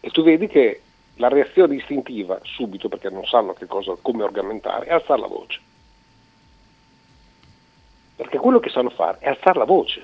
e 0.00 0.10
tu 0.10 0.22
vedi 0.22 0.46
che 0.46 0.82
la 1.16 1.28
reazione 1.28 1.74
istintiva 1.74 2.38
subito 2.42 2.88
perché 2.88 3.10
non 3.10 3.24
sanno 3.24 3.56
cosa, 3.66 3.96
come 4.00 4.22
argomentare 4.22 4.86
è 4.86 4.92
alzare 4.92 5.20
la 5.20 5.26
voce 5.26 5.60
perché 8.18 8.38
quello 8.38 8.58
che 8.58 8.68
sanno 8.68 8.90
fare 8.90 9.18
è 9.20 9.28
alzare 9.28 9.60
la 9.60 9.64
voce. 9.64 10.02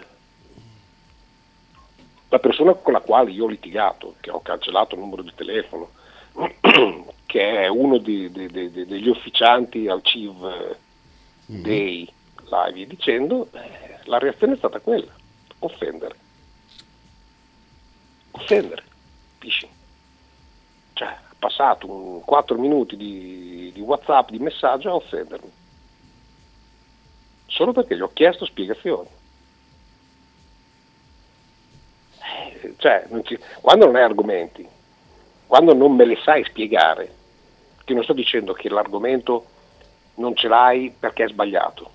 La 2.29 2.39
persona 2.39 2.73
con 2.75 2.93
la 2.93 3.01
quale 3.01 3.33
io 3.33 3.45
ho 3.45 3.49
litigato, 3.49 4.15
che 4.21 4.31
ho 4.31 4.41
cancellato 4.41 4.95
il 4.95 5.01
numero 5.01 5.23
di 5.23 5.33
telefono, 5.35 5.91
che 7.35 7.63
è 7.63 7.67
uno 7.67 7.99
di, 7.99 8.31
di, 8.31 8.47
di, 8.47 8.71
degli 8.71 9.09
ufficianti 9.09 9.89
al 9.89 10.03
CIV 10.05 10.77
mm. 11.51 11.63
Day, 11.63 12.09
là 12.45 12.67
e 12.67 12.73
via 12.73 12.87
dicendo, 12.87 13.49
eh, 13.51 13.99
la 14.05 14.19
reazione 14.19 14.53
è 14.53 14.57
stata 14.57 14.79
quella, 14.79 15.13
offendere. 15.59 16.15
Offendere, 18.31 18.85
capisci? 19.33 19.69
Cioè, 20.93 21.09
ha 21.09 21.35
passato 21.37 21.91
un 21.91 22.21
4 22.21 22.57
minuti 22.57 22.97
di, 22.97 23.73
di 23.75 23.81
Whatsapp, 23.81 24.31
di 24.31 24.39
messaggio 24.39 24.91
a 24.91 24.95
offendermi 24.95 25.51
solo 27.47 27.73
perché 27.73 27.97
gli 27.97 28.01
ho 28.01 28.13
chiesto 28.13 28.45
spiegazioni. 28.45 29.09
Eh, 32.21 32.75
cioè, 32.77 33.07
non 33.09 33.25
ci, 33.25 33.37
quando 33.61 33.87
non 33.87 33.97
hai 33.97 34.03
argomenti, 34.03 34.69
quando 35.49 35.75
non 35.75 35.97
me 35.97 36.05
le 36.05 36.17
sai 36.23 36.45
spiegare, 36.45 37.23
che 37.85 37.95
non 37.95 38.03
sto 38.03 38.13
dicendo 38.13 38.53
che 38.53 38.69
l'argomento 38.69 39.45
non 40.17 40.35
ce 40.35 40.49
l'hai 40.49 40.95
perché 40.99 41.25
è 41.25 41.29
sbagliato, 41.29 41.91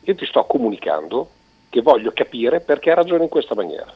io 0.00 0.14
ti 0.14 0.26
sto 0.26 0.44
comunicando 0.44 1.28
che 1.70 1.82
voglio 1.82 2.12
capire 2.12 2.60
perché 2.60 2.94
ragioni 2.94 3.24
in 3.24 3.28
questa 3.28 3.54
maniera. 3.54 3.92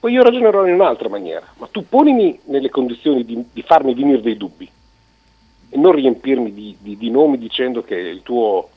Poi 0.00 0.12
io 0.12 0.22
ragionerò 0.22 0.66
in 0.66 0.74
un'altra 0.74 1.08
maniera, 1.08 1.46
ma 1.56 1.68
tu 1.70 1.88
ponimi 1.88 2.38
nelle 2.44 2.68
condizioni 2.68 3.24
di, 3.24 3.42
di 3.52 3.62
farmi 3.62 3.94
venire 3.94 4.20
dei 4.20 4.36
dubbi 4.36 4.70
e 5.70 5.76
non 5.78 5.92
riempirmi 5.92 6.52
di, 6.52 6.76
di, 6.78 6.96
di 6.96 7.10
nomi 7.10 7.38
dicendo 7.38 7.82
che 7.82 7.94
il 7.94 8.22
tuo 8.22 8.68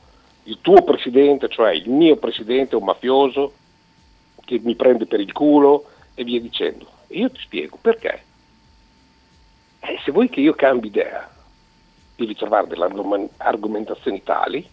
il 0.48 0.60
tuo 0.62 0.82
presidente, 0.82 1.50
cioè 1.50 1.72
il 1.72 1.90
mio 1.90 2.16
presidente 2.16 2.76
è 2.76 2.80
un 2.80 2.86
mafioso 2.86 3.54
che 4.46 4.60
mi 4.64 4.76
prende 4.76 5.06
per 5.06 5.20
il 5.20 5.32
culo 5.34 5.86
e 6.16 6.24
via 6.24 6.40
dicendo. 6.40 6.88
E 7.08 7.20
io 7.20 7.30
ti 7.30 7.40
spiego 7.42 7.78
perché. 7.80 8.24
Eh, 9.80 10.00
se 10.04 10.12
vuoi 10.12 10.30
che 10.30 10.40
io 10.40 10.54
cambi 10.54 10.88
idea, 10.88 11.30
devi 12.16 12.36
trovare 12.36 12.68
delle 12.68 13.30
argomentazioni 13.38 14.24
tali 14.24 14.68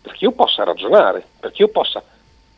perché 0.00 0.24
io 0.24 0.32
possa 0.32 0.62
ragionare, 0.62 1.26
perché 1.40 1.62
io 1.62 1.68
possa 1.68 2.02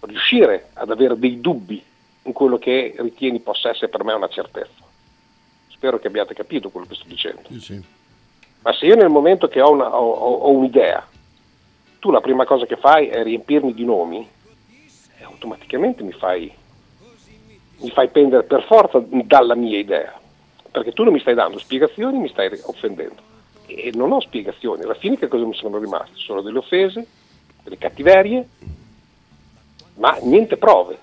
riuscire 0.00 0.68
ad 0.74 0.90
avere 0.90 1.18
dei 1.18 1.40
dubbi 1.40 1.82
in 2.22 2.32
quello 2.32 2.58
che 2.58 2.94
ritieni 2.98 3.40
possa 3.40 3.70
essere 3.70 3.88
per 3.88 4.04
me 4.04 4.12
una 4.12 4.28
certezza. 4.28 4.84
Spero 5.68 5.98
che 5.98 6.08
abbiate 6.08 6.34
capito 6.34 6.68
quello 6.68 6.86
che 6.86 6.94
sto 6.94 7.06
dicendo. 7.06 7.42
Sì, 7.48 7.60
sì. 7.60 7.82
Ma 8.60 8.72
se 8.74 8.84
io 8.86 8.96
nel 8.96 9.08
momento 9.08 9.48
che 9.48 9.60
ho, 9.60 9.70
una, 9.70 9.96
ho, 9.96 10.10
ho 10.10 10.50
un'idea 10.50 11.06
tu 11.98 12.10
la 12.10 12.20
prima 12.20 12.44
cosa 12.44 12.66
che 12.66 12.76
fai 12.76 13.08
è 13.08 13.22
riempirmi 13.22 13.74
di 13.74 13.84
nomi 13.84 14.28
e 15.18 15.24
automaticamente 15.24 16.02
mi 16.02 16.12
fai, 16.12 16.52
mi 17.78 17.90
fai 17.90 18.08
pendere 18.08 18.44
per 18.44 18.64
forza 18.64 19.02
dalla 19.04 19.54
mia 19.54 19.78
idea, 19.78 20.17
perché 20.78 20.92
tu 20.92 21.04
non 21.04 21.12
mi 21.12 21.20
stai 21.20 21.34
dando 21.34 21.58
spiegazioni, 21.58 22.18
mi 22.18 22.28
stai 22.28 22.50
offendendo. 22.64 23.36
E 23.66 23.90
non 23.94 24.12
ho 24.12 24.20
spiegazioni, 24.20 24.82
alla 24.82 24.94
fine 24.94 25.18
che 25.18 25.28
cosa 25.28 25.44
mi 25.44 25.54
sono 25.54 25.78
rimaste? 25.78 26.12
Sono 26.14 26.40
delle 26.40 26.58
offese, 26.58 27.06
delle 27.62 27.78
cattiverie, 27.78 28.48
ma 29.96 30.16
niente 30.22 30.56
prove. 30.56 30.98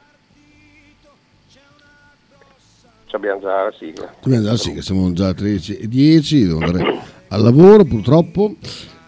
Ci 3.05 3.15
abbiamo 3.15 3.39
già 3.39 3.63
la 3.63 3.73
sigla. 3.77 4.13
Abbiamo 4.21 4.43
già 4.43 4.51
la 4.51 4.57
sigla, 4.57 4.81
siamo 4.81 5.13
già 5.13 5.25
alle 5.27 5.35
13.10, 5.35 6.45
devo 6.45 6.65
andare 6.65 7.01
al 7.27 7.41
lavoro 7.41 7.83
purtroppo. 7.83 8.55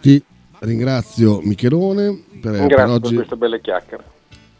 Ti 0.01 0.23
Ringrazio 0.59 1.39
Michelone 1.41 2.23
per, 2.41 2.53
Ringrazio 2.53 2.85
per 2.85 2.89
oggi. 2.89 3.07
per 3.09 3.15
queste 3.15 3.35
belle 3.35 3.61
chiacchiere. 3.61 4.03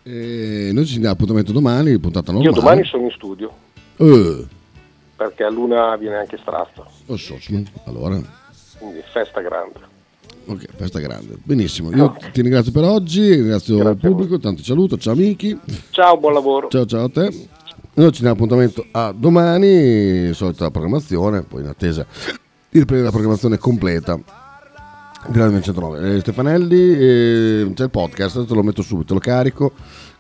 E 0.03 0.69
noi 0.71 0.85
ci 0.85 0.99
diamo 0.99 1.13
appuntamento 1.13 1.51
domani, 1.51 1.97
puntata 1.99 2.31
normale. 2.31 2.53
Io 2.53 2.61
domani 2.61 2.83
sono 2.85 3.03
in 3.03 3.11
studio. 3.11 3.51
Uh. 3.97 4.47
Perché 5.17 5.43
a 5.43 5.49
luna 5.49 5.95
viene 5.97 6.15
anche 6.15 6.37
strasta. 6.37 6.85
Oh, 7.07 7.17
so, 7.17 7.35
allora. 7.85 8.21
Quindi 8.77 9.01
festa 9.11 9.41
grande. 9.41 9.79
Ok, 10.45 10.65
festa 10.75 10.99
grande. 10.99 11.37
Benissimo. 11.43 11.91
Io 11.91 12.05
okay. 12.05 12.31
ti 12.31 12.41
ringrazio 12.41 12.71
per 12.71 12.83
oggi, 12.83 13.33
ringrazio 13.33 13.77
Grazie 13.77 13.91
il 13.91 13.97
pubblico, 13.97 14.39
tanto 14.39 14.63
saluto, 14.63 14.97
ciao 14.97 15.13
amici. 15.13 15.59
Ciao, 15.89 16.17
buon 16.17 16.33
lavoro. 16.33 16.69
Ciao, 16.69 16.85
ciao 16.85 17.05
a 17.05 17.09
te. 17.09 17.29
Noi 17.95 18.11
ci 18.11 18.21
diamo 18.21 18.35
appuntamento 18.35 18.85
a 18.91 19.11
domani, 19.11 20.31
solita 20.33 20.69
programmazione, 20.69 21.41
poi 21.41 21.61
in 21.61 21.67
attesa 21.67 22.05
di 22.69 22.79
riprendere 22.79 23.05
la 23.05 23.09
programmazione 23.09 23.57
completa 23.57 24.15
di 24.15 25.39
Radio 25.39 25.51
909. 25.51 26.15
Eh, 26.15 26.19
Stefanelli, 26.19 26.97
eh, 26.97 27.71
c'è 27.73 27.83
il 27.83 27.89
podcast, 27.89 28.45
te 28.45 28.53
lo 28.53 28.63
metto 28.63 28.81
subito, 28.83 29.13
lo 29.15 29.19
carico, 29.19 29.71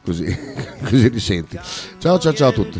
così, 0.07 0.25
così 0.87 1.09
ti 1.09 1.19
senti. 1.19 1.59
Ciao 1.97 2.17
ciao 2.17 2.33
ciao 2.33 2.49
a 2.49 2.53
tutti. 2.53 2.79